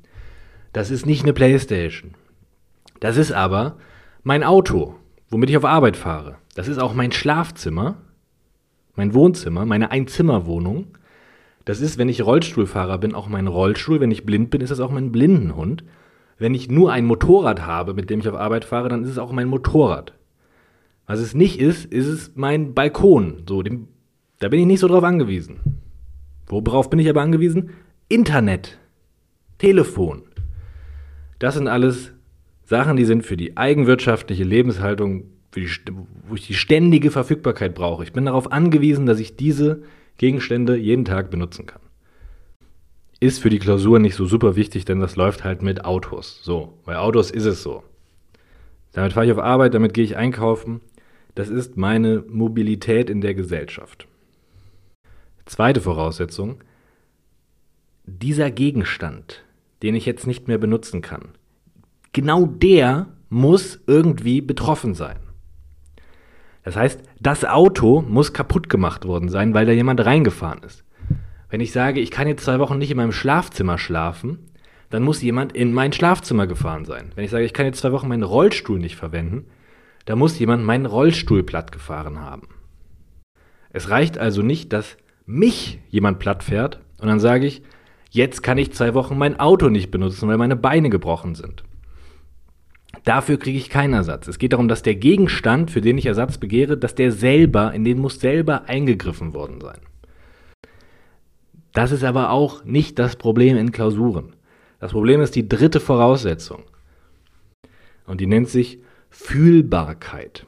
Das 0.74 0.90
ist 0.90 1.06
nicht 1.06 1.24
eine 1.24 1.34
Playstation. 1.34 2.16
Das 3.06 3.18
ist 3.18 3.32
aber 3.32 3.78
mein 4.24 4.44
Auto, 4.44 4.96
womit 5.30 5.52
ich 5.52 5.58
auf 5.58 5.64
Arbeit 5.64 5.96
fahre. 5.96 6.38
Das 6.56 6.68
ist 6.68 6.80
auch 6.80 6.96
mein 6.96 7.12
Schlafzimmer, 7.12 7.98
mein 8.96 9.14
Wohnzimmer, 9.14 9.64
meine 9.68 9.92
Einzimmerwohnung. 9.92 10.88
Das 11.66 11.82
ist, 11.82 12.00
wenn 12.00 12.10
ich 12.10 12.26
Rollstuhlfahrer 12.26 12.98
bin, 12.98 13.14
auch 13.14 13.28
mein 13.28 13.46
Rollstuhl. 13.46 14.00
Wenn 14.00 14.10
ich 14.10 14.26
blind 14.26 14.50
bin, 14.50 14.62
ist 14.62 14.72
das 14.72 14.80
auch 14.80 14.90
mein 14.90 15.12
Blindenhund. 15.12 15.84
Wenn 16.40 16.56
ich 16.56 16.72
nur 16.72 16.92
ein 16.92 17.06
Motorrad 17.06 17.64
habe, 17.68 17.94
mit 17.94 18.10
dem 18.10 18.22
ich 18.22 18.28
auf 18.28 18.34
Arbeit 18.34 18.66
fahre, 18.66 18.90
dann 18.90 19.04
ist 19.04 19.12
es 19.12 19.20
auch 19.20 19.32
mein 19.32 19.50
Motorrad. 19.50 20.16
Was 21.06 21.20
es 21.20 21.36
nicht 21.36 21.60
ist, 21.60 21.86
ist 21.86 22.08
es 22.08 22.32
mein 22.34 22.74
Balkon. 22.74 23.44
So, 23.48 23.62
dem, 23.62 23.88
da 24.40 24.50
bin 24.50 24.62
ich 24.62 24.66
nicht 24.66 24.80
so 24.80 24.88
drauf 24.88 25.04
angewiesen. 25.04 25.60
Worauf 26.48 26.90
bin 26.90 26.98
ich 26.98 27.08
aber 27.08 27.22
angewiesen? 27.22 27.70
Internet, 28.10 28.80
Telefon. 29.60 30.24
Das 31.38 31.54
sind 31.54 31.68
alles 31.68 32.15
Sachen, 32.66 32.98
die 32.98 33.06
sind 33.06 33.24
für 33.26 33.38
die 33.38 33.58
eigenwirtschaftliche 33.58 34.44
Lebenshaltung, 34.44 35.26
die, 35.56 35.70
wo 36.28 36.36
ich 36.36 36.48
die 36.48 36.56
ständige 36.56 37.12
Verfügbarkeit 37.12 37.76
brauche. 37.76 38.04
Ich 38.04 38.12
bin 38.12 38.26
darauf 38.26 38.52
angewiesen, 38.52 39.06
dass 39.06 39.20
ich 39.20 39.36
diese 39.36 39.84
Gegenstände 40.18 40.76
jeden 40.76 41.06
Tag 41.06 41.30
benutzen 41.30 41.68
kann. 41.68 41.82
Ist 43.20 43.42
für 43.42 43.50
die 43.50 43.60
Klausur 43.60 44.00
nicht 44.00 44.16
so 44.16 44.26
super 44.26 44.56
wichtig, 44.56 44.84
denn 44.84 45.00
das 45.00 45.16
läuft 45.16 45.44
halt 45.44 45.62
mit 45.62 45.86
Autos. 45.86 46.42
So, 46.44 46.80
bei 46.86 46.98
Autos 46.98 47.32
ist 47.32 47.46
es 47.46 47.64
so. 47.64 47.84
Damit 48.94 49.14
fahre 49.14 49.26
ich 49.26 49.32
auf 49.32 49.40
Arbeit, 49.40 49.74
damit 49.74 49.94
gehe 49.94 50.04
ich 50.04 50.18
einkaufen, 50.18 50.82
das 51.36 51.50
ist 51.50 51.76
meine 51.76 52.24
Mobilität 52.28 53.10
in 53.10 53.22
der 53.22 53.36
Gesellschaft. 53.36 54.08
Zweite 55.46 55.82
Voraussetzung, 55.82 56.64
dieser 58.06 58.52
Gegenstand, 58.52 59.44
den 59.84 59.96
ich 59.96 60.06
jetzt 60.06 60.28
nicht 60.28 60.48
mehr 60.48 60.58
benutzen 60.58 61.02
kann, 61.02 61.30
genau 62.16 62.46
der 62.46 63.08
muss 63.30 63.80
irgendwie 63.86 64.42
betroffen 64.42 64.96
sein. 64.96 65.18
Das 66.64 66.76
heißt, 66.76 67.02
das 67.20 67.46
Auto 67.46 68.02
muss 68.02 68.34
kaputt 68.34 68.70
gemacht 68.70 69.06
worden 69.06 69.30
sein, 69.30 69.54
weil 69.54 69.66
da 69.66 69.74
jemand 69.74 70.04
reingefahren 70.04 70.64
ist. 70.64 70.84
Wenn 71.50 71.60
ich 71.60 71.74
sage, 71.74 72.00
ich 72.00 72.10
kann 72.10 72.28
jetzt 72.28 72.46
zwei 72.46 72.58
Wochen 72.60 72.78
nicht 72.78 72.90
in 72.90 72.98
meinem 72.98 73.12
Schlafzimmer 73.12 73.78
schlafen, 73.78 74.40
dann 74.90 75.04
muss 75.04 75.22
jemand 75.22 75.54
in 75.54 75.74
mein 75.74 75.92
Schlafzimmer 75.92 76.48
gefahren 76.48 76.86
sein. 76.86 77.12
Wenn 77.16 77.26
ich 77.26 77.32
sage, 77.32 77.44
ich 77.44 77.54
kann 77.54 77.66
jetzt 77.66 77.82
zwei 77.82 77.92
Wochen 77.92 78.08
meinen 78.08 78.24
Rollstuhl 78.24 78.80
nicht 78.80 78.96
verwenden, 78.96 79.46
da 80.06 80.16
muss 80.16 80.40
jemand 80.40 80.64
meinen 80.64 80.86
Rollstuhl 80.86 81.44
platt 81.44 81.72
gefahren 81.74 82.22
haben. 82.22 82.48
Es 83.72 83.90
reicht 83.90 84.18
also 84.18 84.42
nicht, 84.42 84.72
dass 84.72 84.98
mich 85.26 85.80
jemand 85.90 86.20
platt 86.20 86.44
fährt 86.44 86.80
und 87.00 87.10
dann 87.10 87.20
sage 87.20 87.46
ich, 87.46 87.62
jetzt 88.10 88.42
kann 88.42 88.58
ich 88.58 88.72
zwei 88.72 88.94
Wochen 88.94 89.18
mein 89.18 89.38
Auto 89.38 89.68
nicht 89.68 89.92
benutzen, 89.92 90.30
weil 90.30 90.38
meine 90.38 90.56
Beine 90.56 90.90
gebrochen 90.90 91.36
sind. 91.36 91.64
Dafür 93.06 93.38
kriege 93.38 93.60
ich 93.60 93.70
keinen 93.70 93.94
Ersatz. 93.94 94.28
Es 94.28 94.40
geht 94.40 94.54
darum, 94.54 94.68
dass 94.68 94.82
der 94.82 94.96
Gegenstand, 94.96 95.70
für 95.70 95.80
den 95.80 95.98
ich 96.00 96.08
Ersatz 96.08 96.40
begehre, 96.40 96.76
dass 96.76 96.96
der 96.96 97.12
selber, 97.12 97.72
in 97.72 97.84
den 97.84 98.00
muss 98.00 98.20
selber 98.20 98.68
eingegriffen 98.68 99.36
worden 99.36 99.62
sein. 99.62 99.80
Das 101.74 101.92
ist 101.92 102.04
aber 102.04 102.32
auch 102.32 102.66
nicht 102.66 102.98
das 102.98 103.16
Problem 103.16 103.58
in 103.58 103.72
Klausuren. 103.72 104.34
Das 104.80 104.92
Problem 104.92 105.22
ist 105.22 105.36
die 105.36 105.48
dritte 105.48 105.80
Voraussetzung. 105.80 106.64
Und 108.08 108.22
die 108.22 108.28
nennt 108.28 108.50
sich 108.50 108.80
Fühlbarkeit. 109.12 110.48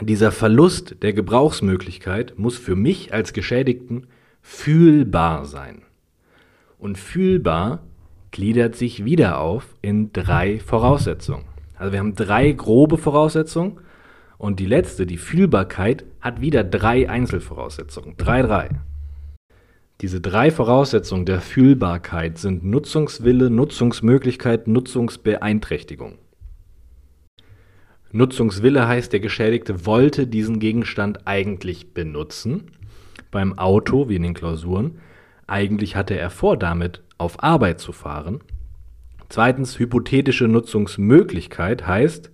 Dieser 0.00 0.32
Verlust 0.32 1.02
der 1.02 1.12
Gebrauchsmöglichkeit 1.12 2.36
muss 2.36 2.58
für 2.58 2.74
mich 2.74 3.12
als 3.12 3.32
Geschädigten 3.32 4.06
fühlbar 4.42 5.44
sein. 5.44 5.82
Und 6.78 6.98
fühlbar 6.98 7.82
gliedert 8.30 8.74
sich 8.74 9.04
wieder 9.04 9.38
auf 9.38 9.76
in 9.82 10.12
drei 10.12 10.58
Voraussetzungen. 10.58 11.49
Also 11.80 11.92
wir 11.92 12.00
haben 12.00 12.14
drei 12.14 12.52
grobe 12.52 12.98
Voraussetzungen 12.98 13.80
und 14.36 14.60
die 14.60 14.66
letzte, 14.66 15.06
die 15.06 15.16
Fühlbarkeit, 15.16 16.04
hat 16.20 16.42
wieder 16.42 16.62
drei 16.62 17.08
Einzelvoraussetzungen. 17.08 18.18
Drei, 18.18 18.42
drei. 18.42 18.68
Diese 20.02 20.20
drei 20.20 20.50
Voraussetzungen 20.50 21.24
der 21.24 21.40
Fühlbarkeit 21.40 22.36
sind 22.36 22.64
Nutzungswille, 22.64 23.48
Nutzungsmöglichkeit, 23.48 24.68
Nutzungsbeeinträchtigung. 24.68 26.18
Nutzungswille 28.12 28.86
heißt, 28.86 29.14
der 29.14 29.20
Geschädigte 29.20 29.86
wollte 29.86 30.26
diesen 30.26 30.60
Gegenstand 30.60 31.26
eigentlich 31.26 31.94
benutzen. 31.94 32.72
Beim 33.30 33.56
Auto, 33.56 34.10
wie 34.10 34.16
in 34.16 34.22
den 34.22 34.34
Klausuren. 34.34 34.98
Eigentlich 35.46 35.96
hatte 35.96 36.18
er 36.18 36.28
vor, 36.28 36.58
damit 36.58 37.00
auf 37.16 37.42
Arbeit 37.42 37.80
zu 37.80 37.92
fahren. 37.92 38.40
Zweitens, 39.30 39.78
hypothetische 39.78 40.48
Nutzungsmöglichkeit 40.48 41.86
heißt, 41.86 42.32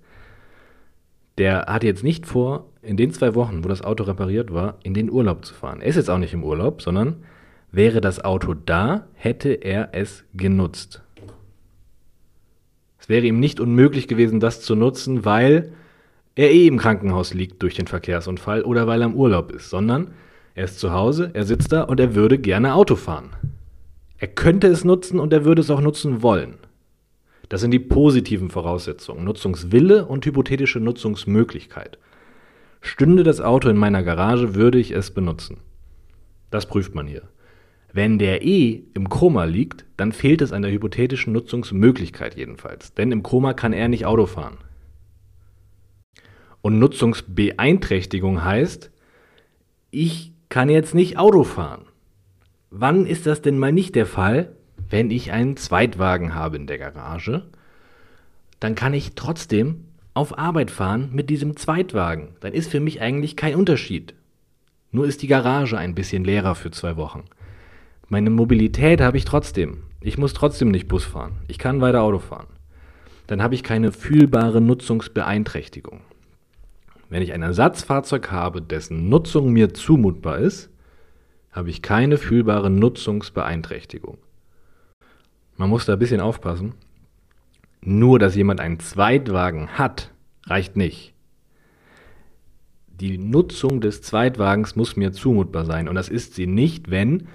der 1.36 1.66
hat 1.66 1.84
jetzt 1.84 2.02
nicht 2.02 2.24
vor, 2.24 2.70
in 2.80 2.96
den 2.96 3.12
zwei 3.12 3.34
Wochen, 3.34 3.62
wo 3.62 3.68
das 3.68 3.82
Auto 3.82 4.04
repariert 4.04 4.50
war, 4.54 4.78
in 4.82 4.94
den 4.94 5.10
Urlaub 5.10 5.44
zu 5.44 5.52
fahren. 5.52 5.82
Er 5.82 5.88
ist 5.88 5.96
jetzt 5.96 6.08
auch 6.08 6.16
nicht 6.16 6.32
im 6.32 6.42
Urlaub, 6.42 6.80
sondern 6.80 7.16
wäre 7.70 8.00
das 8.00 8.24
Auto 8.24 8.54
da, 8.54 9.08
hätte 9.12 9.50
er 9.50 9.90
es 9.92 10.24
genutzt. 10.32 11.02
Es 12.98 13.10
wäre 13.10 13.26
ihm 13.26 13.40
nicht 13.40 13.60
unmöglich 13.60 14.08
gewesen, 14.08 14.40
das 14.40 14.62
zu 14.62 14.74
nutzen, 14.74 15.26
weil 15.26 15.74
er 16.34 16.50
eh 16.50 16.66
im 16.66 16.78
Krankenhaus 16.78 17.34
liegt 17.34 17.62
durch 17.62 17.74
den 17.74 17.88
Verkehrsunfall 17.88 18.62
oder 18.62 18.86
weil 18.86 19.02
er 19.02 19.08
im 19.08 19.14
Urlaub 19.14 19.52
ist, 19.52 19.68
sondern 19.68 20.12
er 20.54 20.64
ist 20.64 20.80
zu 20.80 20.92
Hause, 20.92 21.30
er 21.34 21.44
sitzt 21.44 21.72
da 21.72 21.82
und 21.82 22.00
er 22.00 22.14
würde 22.14 22.38
gerne 22.38 22.72
Auto 22.72 22.96
fahren. 22.96 23.36
Er 24.16 24.28
könnte 24.28 24.68
es 24.68 24.82
nutzen 24.82 25.20
und 25.20 25.34
er 25.34 25.44
würde 25.44 25.60
es 25.60 25.70
auch 25.70 25.82
nutzen 25.82 26.22
wollen. 26.22 26.56
Das 27.48 27.60
sind 27.60 27.70
die 27.70 27.78
positiven 27.78 28.50
Voraussetzungen, 28.50 29.24
Nutzungswille 29.24 30.06
und 30.06 30.26
hypothetische 30.26 30.80
Nutzungsmöglichkeit. 30.80 31.98
Stünde 32.80 33.22
das 33.22 33.40
Auto 33.40 33.68
in 33.68 33.76
meiner 33.76 34.02
Garage, 34.02 34.54
würde 34.54 34.78
ich 34.78 34.90
es 34.90 35.10
benutzen. 35.10 35.58
Das 36.50 36.66
prüft 36.66 36.94
man 36.94 37.06
hier. 37.06 37.22
Wenn 37.92 38.18
der 38.18 38.42
E 38.44 38.82
im 38.94 39.08
Koma 39.08 39.44
liegt, 39.44 39.84
dann 39.96 40.12
fehlt 40.12 40.42
es 40.42 40.52
an 40.52 40.62
der 40.62 40.70
hypothetischen 40.70 41.32
Nutzungsmöglichkeit 41.32 42.36
jedenfalls. 42.36 42.92
Denn 42.94 43.10
im 43.10 43.22
Koma 43.22 43.54
kann 43.54 43.72
er 43.72 43.88
nicht 43.88 44.06
Auto 44.06 44.26
fahren. 44.26 44.58
Und 46.60 46.78
Nutzungsbeeinträchtigung 46.78 48.44
heißt, 48.44 48.90
ich 49.90 50.32
kann 50.48 50.68
jetzt 50.68 50.94
nicht 50.94 51.16
Auto 51.16 51.44
fahren. 51.44 51.86
Wann 52.70 53.06
ist 53.06 53.26
das 53.26 53.40
denn 53.40 53.58
mal 53.58 53.72
nicht 53.72 53.94
der 53.94 54.06
Fall? 54.06 54.56
Wenn 54.88 55.10
ich 55.10 55.32
einen 55.32 55.56
Zweitwagen 55.56 56.34
habe 56.34 56.56
in 56.56 56.66
der 56.66 56.78
Garage, 56.78 57.42
dann 58.60 58.74
kann 58.74 58.94
ich 58.94 59.14
trotzdem 59.14 59.84
auf 60.14 60.38
Arbeit 60.38 60.70
fahren 60.70 61.10
mit 61.12 61.28
diesem 61.28 61.56
Zweitwagen. 61.56 62.28
Dann 62.40 62.52
ist 62.52 62.70
für 62.70 62.80
mich 62.80 63.00
eigentlich 63.00 63.36
kein 63.36 63.54
Unterschied. 63.54 64.14
Nur 64.92 65.06
ist 65.06 65.22
die 65.22 65.26
Garage 65.26 65.76
ein 65.76 65.94
bisschen 65.94 66.24
leerer 66.24 66.54
für 66.54 66.70
zwei 66.70 66.96
Wochen. 66.96 67.24
Meine 68.08 68.30
Mobilität 68.30 69.00
habe 69.00 69.18
ich 69.18 69.24
trotzdem. 69.24 69.82
Ich 70.00 70.16
muss 70.16 70.32
trotzdem 70.32 70.70
nicht 70.70 70.88
Bus 70.88 71.04
fahren. 71.04 71.38
Ich 71.48 71.58
kann 71.58 71.80
weiter 71.80 72.02
Auto 72.02 72.20
fahren. 72.20 72.46
Dann 73.26 73.42
habe 73.42 73.56
ich 73.56 73.64
keine 73.64 73.90
fühlbare 73.90 74.60
Nutzungsbeeinträchtigung. 74.60 76.00
Wenn 77.08 77.22
ich 77.22 77.32
ein 77.32 77.42
Ersatzfahrzeug 77.42 78.30
habe, 78.30 78.62
dessen 78.62 79.08
Nutzung 79.08 79.52
mir 79.52 79.74
zumutbar 79.74 80.38
ist, 80.38 80.70
habe 81.50 81.70
ich 81.70 81.82
keine 81.82 82.18
fühlbare 82.18 82.70
Nutzungsbeeinträchtigung. 82.70 84.18
Man 85.56 85.70
muss 85.70 85.86
da 85.86 85.94
ein 85.94 85.98
bisschen 85.98 86.20
aufpassen. 86.20 86.74
Nur, 87.80 88.18
dass 88.18 88.34
jemand 88.34 88.60
einen 88.60 88.80
Zweitwagen 88.80 89.68
hat, 89.78 90.12
reicht 90.44 90.76
nicht. 90.76 91.14
Die 92.88 93.18
Nutzung 93.18 93.80
des 93.80 94.02
Zweitwagens 94.02 94.74
muss 94.74 94.96
mir 94.96 95.12
zumutbar 95.12 95.64
sein. 95.64 95.88
Und 95.88 95.94
das 95.94 96.08
ist 96.08 96.34
sie 96.34 96.46
nicht, 96.46 96.90
wenn 96.90 97.28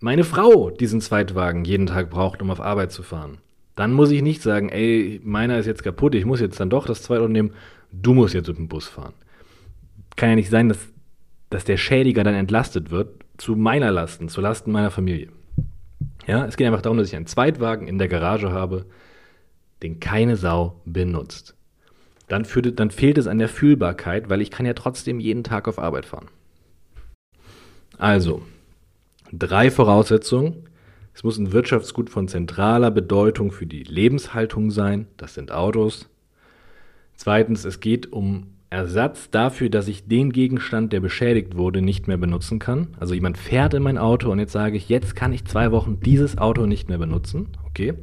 meine 0.00 0.24
Frau 0.24 0.70
diesen 0.70 1.00
Zweitwagen 1.00 1.64
jeden 1.64 1.86
Tag 1.86 2.10
braucht, 2.10 2.42
um 2.42 2.50
auf 2.50 2.60
Arbeit 2.60 2.92
zu 2.92 3.02
fahren, 3.02 3.38
dann 3.74 3.92
muss 3.92 4.10
ich 4.10 4.22
nicht 4.22 4.42
sagen, 4.42 4.68
ey, 4.68 5.20
meiner 5.24 5.58
ist 5.58 5.66
jetzt 5.66 5.82
kaputt, 5.82 6.14
ich 6.14 6.24
muss 6.24 6.40
jetzt 6.40 6.58
dann 6.60 6.70
doch 6.70 6.86
das 6.86 7.02
Zweitauto 7.02 7.28
nehmen, 7.28 7.52
du 7.92 8.14
musst 8.14 8.34
jetzt 8.34 8.48
mit 8.48 8.56
dem 8.56 8.68
Bus 8.68 8.88
fahren. 8.88 9.14
Kann 10.16 10.30
ja 10.30 10.36
nicht 10.36 10.50
sein, 10.50 10.68
dass, 10.68 10.78
dass 11.50 11.64
der 11.64 11.76
Schädiger 11.76 12.24
dann 12.24 12.34
entlastet 12.34 12.90
wird 12.90 13.24
zu 13.36 13.54
meiner 13.54 13.90
Lasten, 13.90 14.28
zu 14.28 14.40
Lasten 14.40 14.72
meiner 14.72 14.90
Familie. 14.90 15.28
Ja, 16.26 16.44
es 16.44 16.56
geht 16.56 16.66
einfach 16.66 16.82
darum, 16.82 16.98
dass 16.98 17.08
ich 17.08 17.16
einen 17.16 17.26
Zweitwagen 17.26 17.86
in 17.86 17.98
der 17.98 18.08
Garage 18.08 18.50
habe, 18.50 18.86
den 19.82 20.00
keine 20.00 20.36
Sau 20.36 20.80
benutzt. 20.84 21.54
Dann, 22.28 22.44
führt, 22.44 22.80
dann 22.80 22.90
fehlt 22.90 23.18
es 23.18 23.28
an 23.28 23.38
der 23.38 23.48
Fühlbarkeit, 23.48 24.28
weil 24.28 24.40
ich 24.40 24.50
kann 24.50 24.66
ja 24.66 24.74
trotzdem 24.74 25.20
jeden 25.20 25.44
Tag 25.44 25.68
auf 25.68 25.78
Arbeit 25.78 26.06
fahren. 26.06 26.28
Also, 27.98 28.42
drei 29.32 29.70
Voraussetzungen. 29.70 30.68
Es 31.14 31.22
muss 31.22 31.38
ein 31.38 31.52
Wirtschaftsgut 31.52 32.10
von 32.10 32.28
zentraler 32.28 32.90
Bedeutung 32.90 33.52
für 33.52 33.66
die 33.66 33.84
Lebenshaltung 33.84 34.70
sein. 34.70 35.06
Das 35.16 35.34
sind 35.34 35.52
Autos. 35.52 36.08
Zweitens, 37.14 37.64
es 37.64 37.80
geht 37.80 38.12
um 38.12 38.55
Ersatz 38.76 39.30
dafür, 39.30 39.70
dass 39.70 39.88
ich 39.88 40.06
den 40.06 40.32
Gegenstand, 40.32 40.92
der 40.92 41.00
beschädigt 41.00 41.56
wurde, 41.56 41.80
nicht 41.80 42.08
mehr 42.08 42.18
benutzen 42.18 42.58
kann. 42.58 42.88
Also 43.00 43.14
jemand 43.14 43.38
fährt 43.38 43.72
in 43.72 43.82
mein 43.82 43.96
Auto 43.96 44.30
und 44.30 44.38
jetzt 44.38 44.52
sage 44.52 44.76
ich, 44.76 44.90
jetzt 44.90 45.16
kann 45.16 45.32
ich 45.32 45.46
zwei 45.46 45.72
Wochen 45.72 45.98
dieses 46.00 46.36
Auto 46.36 46.66
nicht 46.66 46.90
mehr 46.90 46.98
benutzen. 46.98 47.48
Okay. 47.66 47.94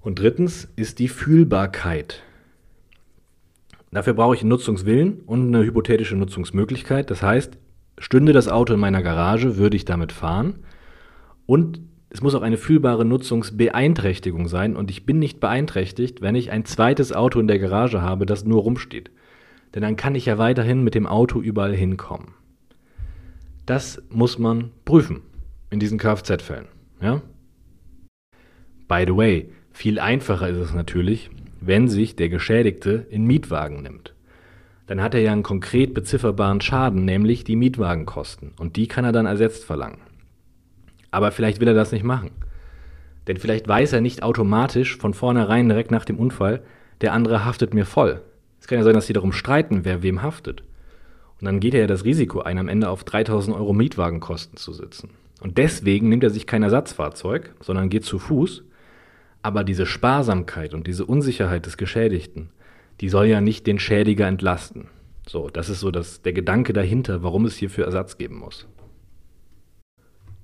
Und 0.00 0.18
drittens 0.18 0.68
ist 0.76 0.98
die 0.98 1.08
Fühlbarkeit. 1.08 2.22
Dafür 3.92 4.14
brauche 4.14 4.34
ich 4.34 4.40
einen 4.40 4.48
Nutzungswillen 4.48 5.20
und 5.26 5.48
eine 5.48 5.66
hypothetische 5.66 6.16
Nutzungsmöglichkeit. 6.16 7.10
Das 7.10 7.22
heißt, 7.22 7.58
stünde 7.98 8.32
das 8.32 8.48
Auto 8.48 8.72
in 8.72 8.80
meiner 8.80 9.02
Garage, 9.02 9.58
würde 9.58 9.76
ich 9.76 9.84
damit 9.84 10.12
fahren. 10.12 10.60
Und 11.44 11.80
es 12.12 12.22
muss 12.22 12.34
auch 12.34 12.42
eine 12.42 12.56
fühlbare 12.56 13.04
Nutzungsbeeinträchtigung 13.04 14.48
sein 14.48 14.76
und 14.76 14.90
ich 14.90 15.06
bin 15.06 15.20
nicht 15.20 15.38
beeinträchtigt, 15.38 16.20
wenn 16.20 16.34
ich 16.34 16.50
ein 16.50 16.64
zweites 16.64 17.12
Auto 17.12 17.38
in 17.38 17.46
der 17.46 17.60
Garage 17.60 18.02
habe, 18.02 18.26
das 18.26 18.44
nur 18.44 18.62
rumsteht. 18.62 19.12
Denn 19.74 19.82
dann 19.82 19.94
kann 19.94 20.16
ich 20.16 20.26
ja 20.26 20.36
weiterhin 20.36 20.82
mit 20.82 20.96
dem 20.96 21.06
Auto 21.06 21.40
überall 21.40 21.74
hinkommen. 21.74 22.34
Das 23.64 24.02
muss 24.10 24.38
man 24.38 24.72
prüfen 24.84 25.22
in 25.70 25.78
diesen 25.78 25.98
Kfz-Fällen. 25.98 26.66
Ja? 27.00 27.22
By 28.88 29.04
the 29.06 29.16
way, 29.16 29.52
viel 29.70 30.00
einfacher 30.00 30.48
ist 30.48 30.58
es 30.58 30.74
natürlich, 30.74 31.30
wenn 31.60 31.86
sich 31.86 32.16
der 32.16 32.28
Geschädigte 32.28 33.06
in 33.10 33.24
Mietwagen 33.24 33.82
nimmt. 33.82 34.14
Dann 34.88 35.00
hat 35.00 35.14
er 35.14 35.20
ja 35.20 35.30
einen 35.30 35.44
konkret 35.44 35.94
bezifferbaren 35.94 36.60
Schaden, 36.60 37.04
nämlich 37.04 37.44
die 37.44 37.54
Mietwagenkosten. 37.54 38.54
Und 38.58 38.74
die 38.74 38.88
kann 38.88 39.04
er 39.04 39.12
dann 39.12 39.26
ersetzt 39.26 39.64
verlangen. 39.64 39.98
Aber 41.10 41.32
vielleicht 41.32 41.60
will 41.60 41.68
er 41.68 41.74
das 41.74 41.92
nicht 41.92 42.04
machen. 42.04 42.30
Denn 43.26 43.36
vielleicht 43.36 43.68
weiß 43.68 43.92
er 43.92 44.00
nicht 44.00 44.22
automatisch 44.22 44.96
von 44.96 45.14
vornherein 45.14 45.68
direkt 45.68 45.90
nach 45.90 46.04
dem 46.04 46.18
Unfall, 46.18 46.62
der 47.00 47.12
andere 47.12 47.44
haftet 47.44 47.74
mir 47.74 47.86
voll. 47.86 48.22
Es 48.60 48.66
kann 48.66 48.78
ja 48.78 48.84
sein, 48.84 48.94
dass 48.94 49.06
sie 49.06 49.12
darum 49.12 49.32
streiten, 49.32 49.84
wer 49.84 50.02
wem 50.02 50.22
haftet. 50.22 50.62
Und 51.40 51.46
dann 51.46 51.60
geht 51.60 51.74
er 51.74 51.80
ja 51.80 51.86
das 51.86 52.04
Risiko 52.04 52.40
ein, 52.40 52.58
am 52.58 52.68
Ende 52.68 52.88
auf 52.90 53.04
3000 53.04 53.56
Euro 53.56 53.72
Mietwagenkosten 53.72 54.56
zu 54.56 54.72
sitzen. 54.72 55.10
Und 55.40 55.56
deswegen 55.56 56.08
nimmt 56.08 56.22
er 56.22 56.30
sich 56.30 56.46
kein 56.46 56.62
Ersatzfahrzeug, 56.62 57.54
sondern 57.60 57.88
geht 57.88 58.04
zu 58.04 58.18
Fuß. 58.18 58.62
Aber 59.42 59.64
diese 59.64 59.86
Sparsamkeit 59.86 60.74
und 60.74 60.86
diese 60.86 61.06
Unsicherheit 61.06 61.64
des 61.64 61.78
Geschädigten, 61.78 62.50
die 63.00 63.08
soll 63.08 63.26
ja 63.26 63.40
nicht 63.40 63.66
den 63.66 63.78
Schädiger 63.78 64.26
entlasten. 64.26 64.88
So, 65.26 65.48
das 65.48 65.70
ist 65.70 65.80
so 65.80 65.90
das, 65.90 66.20
der 66.20 66.34
Gedanke 66.34 66.74
dahinter, 66.74 67.22
warum 67.22 67.46
es 67.46 67.56
hierfür 67.56 67.86
Ersatz 67.86 68.18
geben 68.18 68.36
muss. 68.36 68.66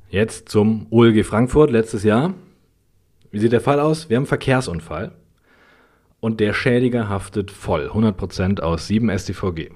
Jetzt 0.09 0.49
zum 0.49 0.87
OLG 0.91 1.25
Frankfurt 1.25 1.71
letztes 1.71 2.05
Jahr. 2.05 2.35
Wie 3.33 3.41
sieht 3.41 3.53
der 3.53 3.61
Fall 3.61 3.81
aus? 3.81 4.09
Wir 4.09 4.17
haben 4.17 4.23
einen 4.23 4.29
Verkehrsunfall 4.29 5.13
und 6.21 6.39
der 6.39 6.53
Schädiger 6.53 7.09
haftet 7.09 7.51
voll, 7.51 7.91
100% 7.93 8.61
aus 8.61 8.87
7 8.87 9.11
StVG. 9.19 9.71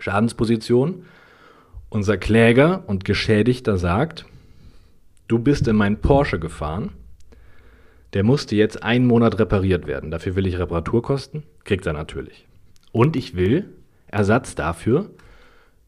Schadensposition. 0.00 1.04
Unser 1.88 2.18
Kläger 2.18 2.82
und 2.88 3.04
Geschädigter 3.04 3.78
sagt, 3.78 4.26
du 5.28 5.38
bist 5.38 5.68
in 5.68 5.76
meinen 5.76 6.00
Porsche 6.00 6.40
gefahren, 6.40 6.90
der 8.14 8.24
musste 8.24 8.56
jetzt 8.56 8.82
einen 8.82 9.06
Monat 9.06 9.38
repariert 9.38 9.86
werden. 9.86 10.10
Dafür 10.10 10.34
will 10.34 10.46
ich 10.46 10.58
Reparaturkosten, 10.58 11.44
kriegt 11.62 11.86
er 11.86 11.92
natürlich. 11.92 12.46
Und 12.90 13.14
ich 13.14 13.36
will 13.36 13.68
Ersatz 14.08 14.56
dafür, 14.56 15.10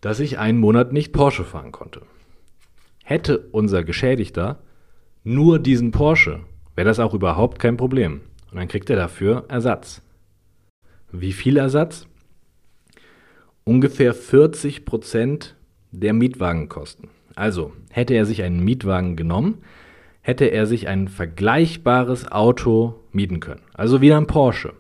dass 0.01 0.21
ich 0.21 0.39
einen 0.39 0.59
Monat 0.59 0.93
nicht 0.93 1.13
Porsche 1.13 1.45
fahren 1.45 1.73
konnte. 1.73 2.03
Hätte 3.09 3.39
unser 3.53 3.85
Geschädigter 3.85 4.59
nur 5.25 5.59
diesen 5.59 5.93
Porsche, 5.93 6.41
wäre 6.75 6.87
das 6.87 7.01
auch 7.01 7.15
überhaupt 7.15 7.59
kein 7.59 7.79
Problem. 7.79 8.21
Und 8.51 8.59
dann 8.59 8.69
kriegt 8.69 8.91
er 8.91 8.97
dafür 8.97 9.47
Ersatz. 9.49 10.03
Wie 11.11 11.33
viel 11.33 11.57
Ersatz? 11.57 12.07
Ungefähr 13.65 14.13
40 14.13 14.85
Prozent 14.85 15.57
der 15.91 16.13
Mietwagenkosten. 16.13 17.09
Also 17.35 17.73
hätte 17.89 18.13
er 18.13 18.27
sich 18.27 18.43
einen 18.43 18.63
Mietwagen 18.63 19.17
genommen, 19.17 19.63
hätte 20.21 20.45
er 20.45 20.67
sich 20.67 20.87
ein 20.87 21.09
vergleichbares 21.09 22.31
Auto 22.31 23.01
mieten 23.11 23.41
können. 23.41 23.63
Also 23.73 24.03
wieder 24.03 24.19
ein 24.19 24.27
Porsche. 24.27 24.75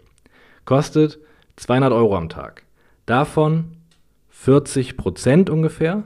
Kostet 0.66 1.18
200 1.56 1.94
Euro 1.94 2.14
am 2.14 2.28
Tag. 2.28 2.64
Davon 3.06 3.78
40 4.28 4.98
Prozent 4.98 5.48
ungefähr 5.48 6.04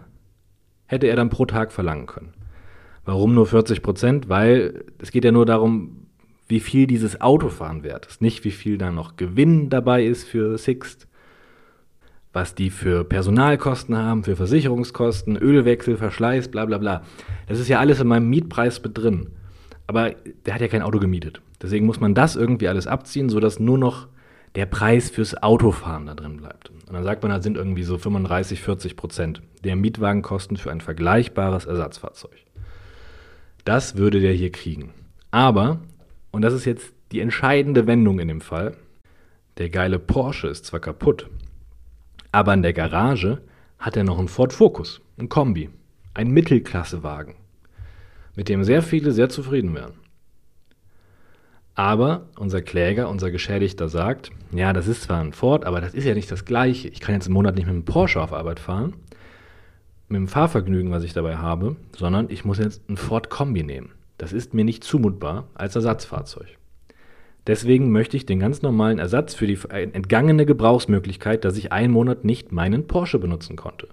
hätte 0.93 1.07
er 1.07 1.17
dann 1.17 1.31
pro 1.31 1.47
Tag 1.47 1.73
verlangen 1.73 2.05
können. 2.05 2.35
Warum 3.07 3.35
nur 3.35 3.47
40 3.47 3.83
Prozent? 3.83 4.29
Weil 4.29 4.85
es 4.99 5.11
geht 5.11 5.25
ja 5.25 5.33
nur 5.33 5.47
darum, 5.47 6.07
wie 6.49 6.61
viel 6.61 6.87
dieses 6.87 7.19
Autofahren 7.23 7.83
wert 7.83 8.05
ist, 8.07 8.21
nicht 8.21 8.45
wie 8.45 8.51
viel 8.51 8.77
da 8.77 8.93
noch 8.93 9.17
Gewinn 9.17 9.71
dabei 9.71 10.05
ist 10.05 10.29
für 10.29 10.59
Sixt, 10.59 11.09
was 12.35 12.55
die 12.55 12.69
für 12.69 13.05
Personalkosten 13.05 13.97
haben, 13.97 14.23
für 14.23 14.37
Versicherungskosten, 14.37 15.37
Ölwechsel, 15.37 15.97
Verschleiß, 15.97 16.49
bla 16.49 16.67
bla 16.67 16.77
bla. 16.77 17.03
Das 17.49 17.59
ist 17.59 17.69
ja 17.69 17.81
alles 17.81 17.99
in 18.01 18.09
meinem 18.09 18.29
Mietpreis 18.29 18.83
mit 18.83 18.97
drin. 18.97 19.31
Aber 19.87 20.11
der 20.45 20.55
hat 20.55 20.61
ja 20.61 20.69
kein 20.69 20.83
Auto 20.83 20.99
gemietet. 20.99 21.41
Deswegen 21.63 21.87
muss 21.87 22.01
man 22.01 22.15
das 22.15 22.37
irgendwie 22.37 22.69
alles 22.69 22.87
abziehen, 22.87 23.31
sodass 23.31 23.59
nur 23.59 23.79
noch 23.79 24.09
der 24.55 24.67
Preis 24.67 25.11
fürs 25.11 25.43
Autofahren 25.43 26.07
da 26.07 26.15
drin 26.15 26.37
bleibt. 26.37 26.71
Und 26.71 26.93
dann 26.93 27.05
sagt 27.05 27.23
man, 27.23 27.33
das 27.33 27.43
sind 27.43 27.57
irgendwie 27.57 27.85
so 27.85 27.97
35, 27.97 28.61
40 28.61 28.97
Prozent 28.97 29.43
der 29.65 29.77
Mietwagenkosten 29.77 30.57
für 30.57 30.71
ein 30.71 30.81
vergleichbares 30.81 31.65
Ersatzfahrzeug. 31.65 32.37
Das 33.65 33.97
würde 33.97 34.21
der 34.21 34.33
hier 34.33 34.53
kriegen. 34.53 34.93
Aber, 35.31 35.81
und 36.31 36.43
das 36.43 36.53
ist 36.53 36.65
jetzt 36.65 36.93
die 37.13 37.21
entscheidende 37.21 37.87
Wendung 37.87 38.19
in 38.19 38.29
dem 38.29 38.41
Fall, 38.41 38.77
der 39.59 39.71
geile 39.71 39.99
Porsche 39.99 40.49
ist 40.49 40.67
zwar 40.67 40.81
kaputt, 40.81 41.29
aber 42.33 42.55
in 42.55 42.63
der 42.63 42.73
Garage 42.73 43.43
hat 43.79 43.97
er 43.97 44.05
noch 44.05 44.19
einen 44.19 44.29
Ford 44.29 44.53
Focus, 44.53 45.01
ein 45.19 45.29
Kombi, 45.29 45.69
ein 46.15 46.31
Mittelklassewagen, 46.31 47.35
mit 48.35 48.49
dem 48.49 48.65
sehr 48.65 48.83
viele 48.83 49.13
sehr 49.13 49.29
zufrieden 49.29 49.75
wären. 49.75 50.02
Aber 51.75 52.27
unser 52.39 52.61
Kläger, 52.61 53.09
unser 53.09 53.31
Geschädigter 53.31 53.89
sagt, 53.89 54.31
ja, 54.53 54.73
das 54.73 54.89
ist 54.89 55.03
zwar 55.03 55.21
ein 55.21 55.33
Ford, 55.33 55.65
aber 55.65 55.81
das 55.81 55.95
ist 55.95 56.05
ja 56.05 56.15
nicht 56.15 56.31
das 56.31 56.45
gleiche. 56.45 56.89
Ich 56.89 57.01
kann 57.01 57.15
jetzt 57.15 57.29
im 57.29 57.33
Monat 57.33 57.55
nicht 57.55 57.67
mit 57.67 57.75
einem 57.75 57.85
Porsche 57.85 58.21
auf 58.21 58.33
Arbeit 58.33 58.61
fahren, 58.61 58.93
mit 60.09 60.19
dem 60.19 60.29
Fahrvergnügen, 60.29 60.91
was 60.91 61.05
ich 61.05 61.15
dabei 61.15 61.37
habe, 61.37 61.77
sondern 61.97 62.29
ich 62.29 62.45
muss 62.45 62.59
jetzt 62.59 62.89
ein 62.91 62.99
Ford 62.99 63.31
Kombi 63.31 63.63
nehmen. 63.63 63.93
Das 64.19 64.33
ist 64.33 64.53
mir 64.53 64.65
nicht 64.65 64.85
zumutbar 64.85 65.49
als 65.55 65.75
Ersatzfahrzeug. 65.75 66.59
Deswegen 67.47 67.91
möchte 67.91 68.17
ich 68.17 68.27
den 68.27 68.39
ganz 68.39 68.63
normalen 68.63 68.99
Ersatz 68.99 69.35
für 69.35 69.47
die 69.47 69.59
entgangene 69.71 70.47
Gebrauchsmöglichkeit, 70.47 71.45
dass 71.45 71.57
ich 71.57 71.73
einen 71.73 71.93
Monat 71.93 72.25
nicht 72.25 72.53
meinen 72.53 72.87
Porsche 72.87 73.19
benutzen 73.19 73.57
konnte. 73.57 73.89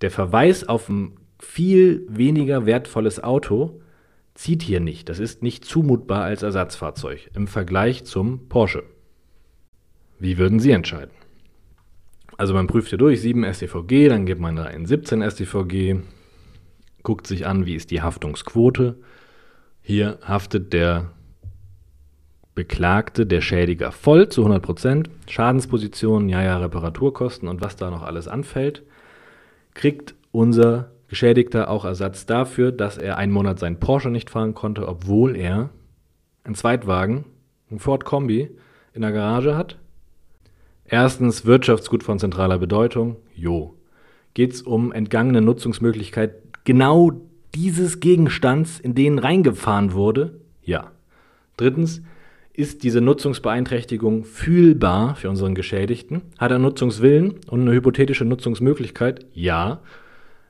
Der 0.00 0.10
Verweis 0.10 0.66
auf 0.66 0.88
ein 0.88 1.16
viel 1.38 2.06
weniger 2.08 2.64
wertvolles 2.64 3.22
Auto 3.22 3.80
zieht 4.34 4.62
hier 4.62 4.80
nicht. 4.80 5.08
Das 5.08 5.18
ist 5.18 5.42
nicht 5.42 5.64
zumutbar 5.64 6.24
als 6.24 6.42
Ersatzfahrzeug 6.42 7.30
im 7.34 7.46
Vergleich 7.46 8.04
zum 8.04 8.48
Porsche. 8.48 8.82
Wie 10.18 10.38
würden 10.38 10.60
Sie 10.60 10.72
entscheiden? 10.72 11.12
Also 12.36 12.54
man 12.54 12.66
prüft 12.66 12.88
hier 12.88 12.98
durch 12.98 13.20
7 13.20 13.44
StVG, 13.52 14.08
dann 14.08 14.26
gibt 14.26 14.40
man 14.40 14.56
da 14.56 14.64
ein 14.64 14.86
17 14.86 15.22
StVG, 15.22 16.00
guckt 17.02 17.26
sich 17.26 17.46
an, 17.46 17.64
wie 17.66 17.76
ist 17.76 17.90
die 17.90 18.02
Haftungsquote. 18.02 18.96
Hier 19.82 20.18
haftet 20.22 20.72
der 20.72 21.10
Beklagte, 22.54 23.26
der 23.26 23.40
Schädiger 23.40 23.92
voll 23.92 24.28
zu 24.28 24.42
100 24.42 24.62
Prozent. 24.62 25.10
Schadensposition, 25.28 26.28
ja, 26.28 26.42
ja, 26.42 26.56
Reparaturkosten 26.58 27.48
und 27.48 27.60
was 27.60 27.76
da 27.76 27.90
noch 27.90 28.02
alles 28.02 28.26
anfällt, 28.28 28.82
kriegt 29.74 30.14
unser 30.32 30.93
Geschädigter 31.14 31.70
auch 31.70 31.84
Ersatz 31.84 32.26
dafür, 32.26 32.72
dass 32.72 32.98
er 32.98 33.18
einen 33.18 33.30
Monat 33.30 33.60
seinen 33.60 33.78
Porsche 33.78 34.10
nicht 34.10 34.30
fahren 34.30 34.52
konnte, 34.52 34.88
obwohl 34.88 35.36
er 35.36 35.70
einen 36.42 36.56
Zweitwagen, 36.56 37.24
einen 37.70 37.78
Ford 37.78 38.04
Kombi, 38.04 38.50
in 38.94 39.02
der 39.02 39.12
Garage 39.12 39.56
hat. 39.56 39.78
Erstens 40.84 41.46
Wirtschaftsgut 41.46 42.02
von 42.02 42.18
zentraler 42.18 42.58
Bedeutung. 42.58 43.14
Jo. 43.32 43.74
Geht 44.34 44.54
es 44.54 44.62
um 44.62 44.90
entgangene 44.90 45.40
Nutzungsmöglichkeit 45.40 46.34
genau 46.64 47.12
dieses 47.54 48.00
Gegenstands, 48.00 48.80
in 48.80 48.96
den 48.96 49.20
reingefahren 49.20 49.92
wurde? 49.92 50.40
Ja. 50.64 50.90
Drittens, 51.56 52.02
Ist 52.56 52.84
diese 52.84 53.00
Nutzungsbeeinträchtigung 53.00 54.24
fühlbar 54.24 55.16
für 55.16 55.28
unseren 55.28 55.56
Geschädigten? 55.56 56.22
Hat 56.38 56.52
er 56.52 56.60
Nutzungswillen 56.60 57.34
und 57.48 57.60
eine 57.60 57.72
hypothetische 57.72 58.24
Nutzungsmöglichkeit? 58.24 59.26
Ja. 59.32 59.80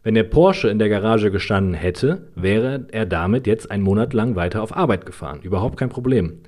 Wenn 0.05 0.15
der 0.15 0.25
Porsche 0.25 0.69
in 0.69 0.79
der 0.79 0.91
Garage 0.91 1.31
gestanden 1.31 1.73
hätte, 1.73 2.29
wäre 2.35 2.87
er 2.93 3.07
damit 3.07 3.47
jetzt 3.47 3.71
einen 3.71 3.83
Monat 3.83 4.13
lang 4.13 4.37
weiter 4.37 4.63
auf 4.63 4.77
Arbeit 4.77 5.07
gefahren. 5.07 5.41
Überhaupt 5.43 5.79
kein 5.79 5.89
Problem. 5.89 6.41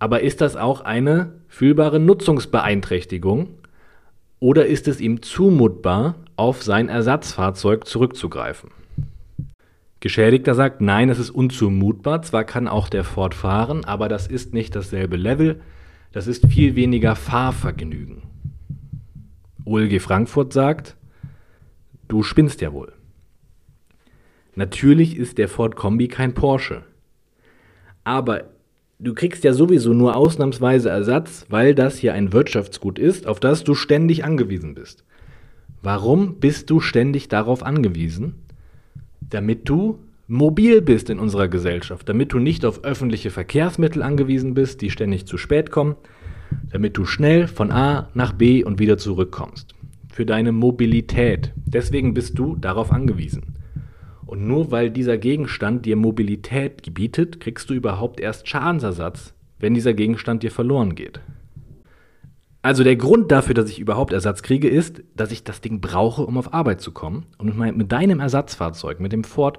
Aber 0.00 0.22
ist 0.22 0.40
das 0.40 0.56
auch 0.56 0.80
eine 0.80 1.34
fühlbare 1.46 2.00
Nutzungsbeeinträchtigung? 2.00 3.50
Oder 4.40 4.66
ist 4.66 4.88
es 4.88 5.00
ihm 5.00 5.22
zumutbar, 5.22 6.16
auf 6.34 6.64
sein 6.64 6.88
Ersatzfahrzeug 6.88 7.86
zurückzugreifen? 7.86 8.70
Geschädigter 10.00 10.56
sagt, 10.56 10.80
nein, 10.80 11.10
es 11.10 11.20
ist 11.20 11.30
unzumutbar. 11.30 12.22
Zwar 12.22 12.42
kann 12.42 12.66
auch 12.66 12.88
der 12.88 13.04
Ford 13.04 13.34
fahren, 13.34 13.84
aber 13.84 14.08
das 14.08 14.26
ist 14.26 14.52
nicht 14.52 14.74
dasselbe 14.74 15.16
Level. 15.16 15.60
Das 16.10 16.26
ist 16.26 16.46
viel 16.46 16.74
weniger 16.74 17.14
Fahrvergnügen. 17.14 18.22
OLG 19.64 20.00
Frankfurt 20.00 20.52
sagt, 20.52 20.96
du 22.10 22.22
spinnst 22.22 22.60
ja 22.60 22.72
wohl. 22.72 22.92
Natürlich 24.54 25.16
ist 25.16 25.38
der 25.38 25.48
Ford 25.48 25.76
Kombi 25.76 26.08
kein 26.08 26.34
Porsche. 26.34 26.82
Aber 28.04 28.44
du 28.98 29.14
kriegst 29.14 29.44
ja 29.44 29.52
sowieso 29.52 29.94
nur 29.94 30.16
ausnahmsweise 30.16 30.90
Ersatz, 30.90 31.46
weil 31.48 31.74
das 31.74 31.98
hier 31.98 32.12
ein 32.14 32.32
Wirtschaftsgut 32.32 32.98
ist, 32.98 33.26
auf 33.26 33.40
das 33.40 33.64
du 33.64 33.74
ständig 33.74 34.24
angewiesen 34.24 34.74
bist. 34.74 35.04
Warum 35.82 36.40
bist 36.40 36.68
du 36.68 36.80
ständig 36.80 37.28
darauf 37.28 37.62
angewiesen? 37.62 38.34
damit 39.30 39.68
du 39.68 39.98
mobil 40.26 40.82
bist 40.82 41.10
in 41.10 41.18
unserer 41.18 41.48
Gesellschaft, 41.48 42.08
damit 42.08 42.32
du 42.32 42.38
nicht 42.38 42.64
auf 42.64 42.84
öffentliche 42.84 43.30
Verkehrsmittel 43.30 44.02
angewiesen 44.02 44.54
bist, 44.54 44.80
die 44.80 44.90
ständig 44.90 45.26
zu 45.26 45.38
spät 45.38 45.70
kommen, 45.70 45.96
damit 46.70 46.96
du 46.96 47.04
schnell 47.04 47.46
von 47.46 47.72
A 47.72 48.10
nach 48.14 48.32
B 48.32 48.62
und 48.64 48.78
wieder 48.78 48.98
zurückkommst. 48.98 49.74
Für 50.20 50.26
deine 50.26 50.52
Mobilität. 50.52 51.54
Deswegen 51.64 52.12
bist 52.12 52.38
du 52.38 52.54
darauf 52.54 52.92
angewiesen. 52.92 53.56
Und 54.26 54.46
nur 54.46 54.70
weil 54.70 54.90
dieser 54.90 55.16
Gegenstand 55.16 55.86
dir 55.86 55.96
Mobilität 55.96 56.82
gebietet, 56.82 57.40
kriegst 57.40 57.70
du 57.70 57.72
überhaupt 57.72 58.20
erst 58.20 58.46
Schadensersatz, 58.46 59.32
wenn 59.60 59.72
dieser 59.72 59.94
Gegenstand 59.94 60.42
dir 60.42 60.50
verloren 60.50 60.94
geht. 60.94 61.20
Also 62.60 62.84
der 62.84 62.96
Grund 62.96 63.32
dafür, 63.32 63.54
dass 63.54 63.70
ich 63.70 63.78
überhaupt 63.78 64.12
Ersatz 64.12 64.42
kriege, 64.42 64.68
ist, 64.68 65.02
dass 65.16 65.32
ich 65.32 65.42
das 65.42 65.62
Ding 65.62 65.80
brauche, 65.80 66.26
um 66.26 66.36
auf 66.36 66.52
Arbeit 66.52 66.82
zu 66.82 66.92
kommen. 66.92 67.24
Und 67.38 67.56
mit 67.56 67.90
deinem 67.90 68.20
Ersatzfahrzeug, 68.20 69.00
mit 69.00 69.12
dem 69.12 69.24
Ford, 69.24 69.58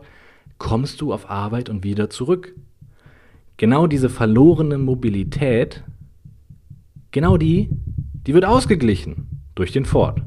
kommst 0.59 1.01
du 1.01 1.11
auf 1.11 1.27
Arbeit 1.27 1.71
und 1.71 1.83
wieder 1.83 2.11
zurück. 2.11 2.53
Genau 3.57 3.87
diese 3.87 4.09
verlorene 4.09 4.77
Mobilität, 4.77 5.83
genau 7.09 7.37
die, 7.37 7.71
die 8.27 8.35
wird 8.35 8.45
ausgeglichen 8.45 9.27
durch 9.55 9.71
den 9.71 9.85
Ford. 9.85 10.21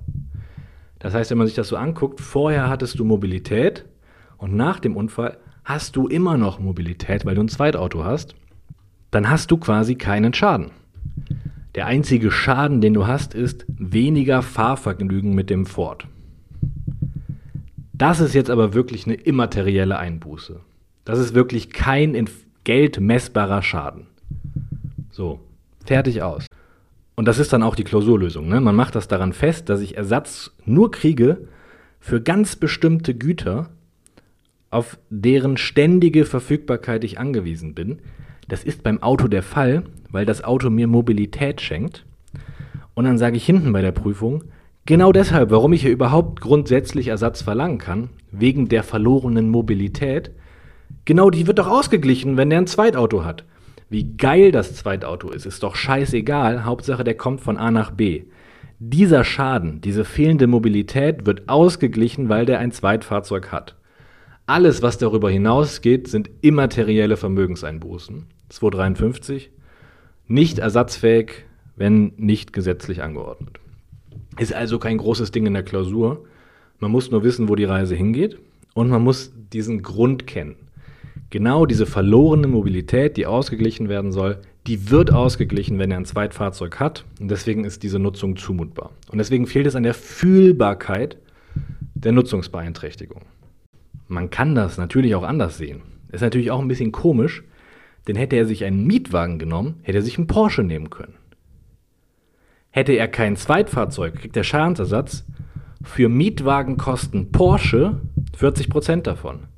Das 1.04 1.12
heißt, 1.12 1.30
wenn 1.30 1.36
man 1.36 1.46
sich 1.46 1.54
das 1.54 1.68
so 1.68 1.76
anguckt, 1.76 2.18
vorher 2.18 2.70
hattest 2.70 2.98
du 2.98 3.04
Mobilität 3.04 3.84
und 4.38 4.56
nach 4.56 4.80
dem 4.80 4.96
Unfall 4.96 5.36
hast 5.62 5.96
du 5.96 6.08
immer 6.08 6.38
noch 6.38 6.60
Mobilität, 6.60 7.26
weil 7.26 7.34
du 7.34 7.42
ein 7.42 7.48
Zweitauto 7.48 8.04
hast, 8.04 8.34
dann 9.10 9.28
hast 9.28 9.50
du 9.50 9.58
quasi 9.58 9.96
keinen 9.96 10.32
Schaden. 10.32 10.70
Der 11.74 11.84
einzige 11.84 12.30
Schaden, 12.30 12.80
den 12.80 12.94
du 12.94 13.06
hast, 13.06 13.34
ist 13.34 13.66
weniger 13.68 14.40
Fahrvergnügen 14.40 15.34
mit 15.34 15.50
dem 15.50 15.66
Ford. 15.66 16.06
Das 17.92 18.20
ist 18.20 18.34
jetzt 18.34 18.48
aber 18.48 18.72
wirklich 18.72 19.04
eine 19.04 19.16
immaterielle 19.16 19.98
Einbuße. 19.98 20.60
Das 21.04 21.18
ist 21.18 21.34
wirklich 21.34 21.68
kein 21.68 22.14
in 22.14 22.30
Geld 22.64 22.98
messbarer 22.98 23.60
Schaden. 23.60 24.06
So, 25.10 25.40
fertig 25.84 26.22
aus. 26.22 26.46
Und 27.16 27.26
das 27.26 27.38
ist 27.38 27.52
dann 27.52 27.62
auch 27.62 27.76
die 27.76 27.84
Klausurlösung. 27.84 28.48
Ne? 28.48 28.60
Man 28.60 28.74
macht 28.74 28.94
das 28.94 29.08
daran 29.08 29.32
fest, 29.32 29.68
dass 29.68 29.80
ich 29.80 29.96
Ersatz 29.96 30.52
nur 30.64 30.90
kriege 30.90 31.48
für 32.00 32.20
ganz 32.20 32.56
bestimmte 32.56 33.14
Güter, 33.14 33.70
auf 34.70 34.98
deren 35.08 35.56
ständige 35.56 36.24
Verfügbarkeit 36.24 37.04
ich 37.04 37.18
angewiesen 37.18 37.74
bin. 37.74 38.00
Das 38.48 38.64
ist 38.64 38.82
beim 38.82 39.02
Auto 39.02 39.28
der 39.28 39.42
Fall, 39.42 39.84
weil 40.10 40.26
das 40.26 40.42
Auto 40.42 40.68
mir 40.68 40.88
Mobilität 40.88 41.60
schenkt. 41.60 42.04
Und 42.94 43.04
dann 43.04 43.18
sage 43.18 43.36
ich 43.36 43.46
hinten 43.46 43.72
bei 43.72 43.82
der 43.82 43.92
Prüfung, 43.92 44.44
genau 44.84 45.12
deshalb, 45.12 45.50
warum 45.50 45.72
ich 45.72 45.82
hier 45.82 45.92
überhaupt 45.92 46.40
grundsätzlich 46.40 47.08
Ersatz 47.08 47.42
verlangen 47.42 47.78
kann, 47.78 48.10
wegen 48.32 48.68
der 48.68 48.82
verlorenen 48.82 49.48
Mobilität, 49.48 50.32
genau 51.04 51.30
die 51.30 51.46
wird 51.46 51.58
doch 51.58 51.68
ausgeglichen, 51.68 52.36
wenn 52.36 52.50
der 52.50 52.58
ein 52.58 52.66
Zweitauto 52.66 53.24
hat. 53.24 53.44
Wie 53.90 54.16
geil 54.16 54.50
das 54.50 54.74
Zweitauto 54.74 55.30
ist, 55.30 55.46
ist 55.46 55.62
doch 55.62 55.76
scheißegal, 55.76 56.64
Hauptsache 56.64 57.04
der 57.04 57.14
kommt 57.14 57.40
von 57.40 57.56
A 57.56 57.70
nach 57.70 57.90
B. 57.90 58.24
Dieser 58.78 59.24
Schaden, 59.24 59.80
diese 59.80 60.04
fehlende 60.04 60.46
Mobilität 60.46 61.26
wird 61.26 61.48
ausgeglichen, 61.48 62.28
weil 62.28 62.44
der 62.44 62.58
ein 62.58 62.72
Zweitfahrzeug 62.72 63.52
hat. 63.52 63.76
Alles, 64.46 64.82
was 64.82 64.98
darüber 64.98 65.30
hinausgeht, 65.30 66.08
sind 66.08 66.30
immaterielle 66.42 67.16
Vermögenseinbußen. 67.16 68.26
253 68.50 69.50
nicht 70.26 70.58
ersatzfähig, 70.58 71.44
wenn 71.76 72.12
nicht 72.16 72.52
gesetzlich 72.52 73.02
angeordnet. 73.02 73.58
Ist 74.38 74.52
also 74.52 74.78
kein 74.78 74.98
großes 74.98 75.30
Ding 75.30 75.46
in 75.46 75.54
der 75.54 75.62
Klausur. 75.62 76.24
Man 76.78 76.90
muss 76.90 77.10
nur 77.10 77.24
wissen, 77.24 77.48
wo 77.48 77.56
die 77.56 77.64
Reise 77.64 77.94
hingeht 77.94 78.38
und 78.74 78.88
man 78.88 79.02
muss 79.02 79.32
diesen 79.52 79.82
Grund 79.82 80.26
kennen. 80.26 80.56
Genau 81.34 81.66
diese 81.66 81.84
verlorene 81.84 82.46
Mobilität, 82.46 83.16
die 83.16 83.26
ausgeglichen 83.26 83.88
werden 83.88 84.12
soll, 84.12 84.38
die 84.68 84.90
wird 84.90 85.12
ausgeglichen, 85.12 85.80
wenn 85.80 85.90
er 85.90 85.96
ein 85.96 86.04
Zweitfahrzeug 86.04 86.78
hat. 86.78 87.04
Und 87.20 87.28
deswegen 87.28 87.64
ist 87.64 87.82
diese 87.82 87.98
Nutzung 87.98 88.36
zumutbar. 88.36 88.92
Und 89.10 89.18
deswegen 89.18 89.48
fehlt 89.48 89.66
es 89.66 89.74
an 89.74 89.82
der 89.82 89.94
Fühlbarkeit 89.94 91.16
der 91.96 92.12
Nutzungsbeeinträchtigung. 92.12 93.22
Man 94.06 94.30
kann 94.30 94.54
das 94.54 94.78
natürlich 94.78 95.16
auch 95.16 95.24
anders 95.24 95.58
sehen. 95.58 95.82
Ist 96.12 96.20
natürlich 96.20 96.52
auch 96.52 96.60
ein 96.60 96.68
bisschen 96.68 96.92
komisch, 96.92 97.42
denn 98.06 98.14
hätte 98.14 98.36
er 98.36 98.46
sich 98.46 98.64
einen 98.64 98.86
Mietwagen 98.86 99.40
genommen, 99.40 99.80
hätte 99.82 99.98
er 99.98 100.02
sich 100.02 100.16
einen 100.16 100.28
Porsche 100.28 100.62
nehmen 100.62 100.88
können. 100.88 101.14
Hätte 102.70 102.92
er 102.92 103.08
kein 103.08 103.34
Zweitfahrzeug, 103.34 104.14
kriegt 104.20 104.36
er 104.36 104.44
Schadensersatz 104.44 105.24
für 105.82 106.08
Mietwagenkosten 106.08 107.32
Porsche 107.32 108.02
40% 108.38 109.02
davon. 109.02 109.48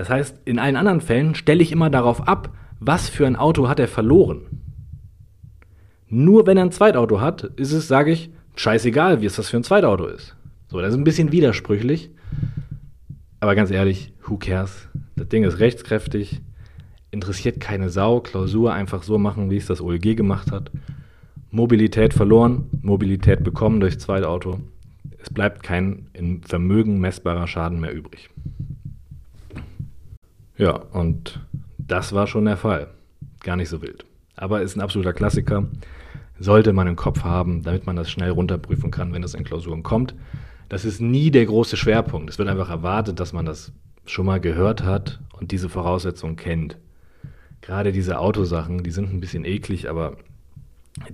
Das 0.00 0.08
heißt, 0.08 0.34
in 0.46 0.58
allen 0.58 0.76
anderen 0.76 1.02
Fällen 1.02 1.34
stelle 1.34 1.62
ich 1.62 1.72
immer 1.72 1.90
darauf 1.90 2.26
ab, 2.26 2.56
was 2.78 3.10
für 3.10 3.26
ein 3.26 3.36
Auto 3.36 3.68
hat 3.68 3.78
er 3.78 3.86
verloren. 3.86 4.46
Nur 6.08 6.46
wenn 6.46 6.56
er 6.56 6.64
ein 6.64 6.72
Zweitauto 6.72 7.20
hat, 7.20 7.42
ist 7.42 7.72
es, 7.72 7.86
sage 7.86 8.10
ich, 8.10 8.30
scheißegal, 8.56 9.20
wie 9.20 9.26
es 9.26 9.36
das 9.36 9.50
für 9.50 9.58
ein 9.58 9.62
Zweitauto 9.62 10.06
ist. 10.06 10.36
So, 10.68 10.80
das 10.80 10.94
ist 10.94 10.98
ein 10.98 11.04
bisschen 11.04 11.32
widersprüchlich. 11.32 12.08
Aber 13.40 13.54
ganz 13.54 13.70
ehrlich, 13.70 14.14
who 14.26 14.38
cares? 14.38 14.88
Das 15.16 15.28
Ding 15.28 15.44
ist 15.44 15.58
rechtskräftig 15.58 16.40
interessiert 17.10 17.60
keine 17.60 17.90
Sau, 17.90 18.20
Klausur 18.20 18.72
einfach 18.72 19.02
so 19.02 19.18
machen, 19.18 19.50
wie 19.50 19.58
es 19.58 19.66
das 19.66 19.82
OLG 19.82 20.16
gemacht 20.16 20.50
hat. 20.50 20.70
Mobilität 21.50 22.14
verloren, 22.14 22.70
Mobilität 22.80 23.44
bekommen 23.44 23.80
durch 23.80 24.00
Zweitauto. 24.00 24.60
Es 25.18 25.28
bleibt 25.28 25.62
kein 25.62 26.06
in 26.14 26.42
Vermögen 26.42 27.00
messbarer 27.00 27.46
Schaden 27.46 27.80
mehr 27.80 27.92
übrig. 27.92 28.30
Ja, 30.60 30.76
und 30.92 31.40
das 31.78 32.12
war 32.12 32.26
schon 32.26 32.44
der 32.44 32.56
Fall. 32.56 32.88
Gar 33.40 33.56
nicht 33.56 33.68
so 33.68 33.82
wild. 33.82 34.04
Aber 34.36 34.62
ist 34.62 34.76
ein 34.76 34.80
absoluter 34.80 35.12
Klassiker. 35.12 35.66
Sollte 36.38 36.72
man 36.72 36.86
im 36.86 36.96
Kopf 36.96 37.24
haben, 37.24 37.62
damit 37.62 37.86
man 37.86 37.96
das 37.96 38.10
schnell 38.10 38.30
runterprüfen 38.30 38.90
kann, 38.90 39.12
wenn 39.12 39.22
es 39.22 39.34
in 39.34 39.44
Klausuren 39.44 39.82
kommt. 39.82 40.14
Das 40.68 40.84
ist 40.84 41.00
nie 41.00 41.30
der 41.30 41.46
große 41.46 41.76
Schwerpunkt. 41.76 42.30
Es 42.30 42.38
wird 42.38 42.48
einfach 42.48 42.70
erwartet, 42.70 43.20
dass 43.20 43.32
man 43.32 43.44
das 43.44 43.72
schon 44.06 44.26
mal 44.26 44.40
gehört 44.40 44.82
hat 44.82 45.20
und 45.38 45.50
diese 45.50 45.68
Voraussetzungen 45.68 46.36
kennt 46.36 46.76
gerade 47.60 47.92
diese 47.92 48.18
Autosachen, 48.18 48.82
die 48.82 48.90
sind 48.90 49.12
ein 49.12 49.20
bisschen 49.20 49.44
eklig, 49.44 49.88
aber 49.88 50.16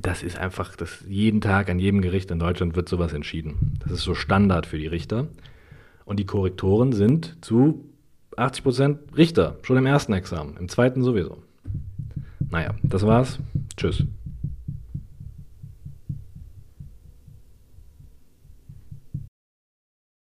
das 0.00 0.22
ist 0.22 0.38
einfach, 0.38 0.74
das 0.76 1.04
jeden 1.08 1.40
Tag 1.40 1.68
an 1.68 1.78
jedem 1.78 2.00
Gericht 2.00 2.30
in 2.30 2.38
Deutschland 2.38 2.76
wird 2.76 2.88
sowas 2.88 3.12
entschieden. 3.12 3.78
Das 3.80 3.92
ist 3.92 4.02
so 4.02 4.14
Standard 4.14 4.66
für 4.66 4.78
die 4.78 4.86
Richter. 4.86 5.28
Und 6.04 6.18
die 6.18 6.26
Korrektoren 6.26 6.92
sind 6.92 7.36
zu 7.42 7.84
80 8.36 8.62
Prozent 8.62 8.98
Richter, 9.16 9.56
schon 9.62 9.76
im 9.76 9.86
ersten 9.86 10.12
Examen, 10.12 10.56
im 10.58 10.68
zweiten 10.68 11.02
sowieso. 11.02 11.38
Naja, 12.50 12.74
das 12.82 13.06
war's. 13.06 13.38
Tschüss. 13.76 14.04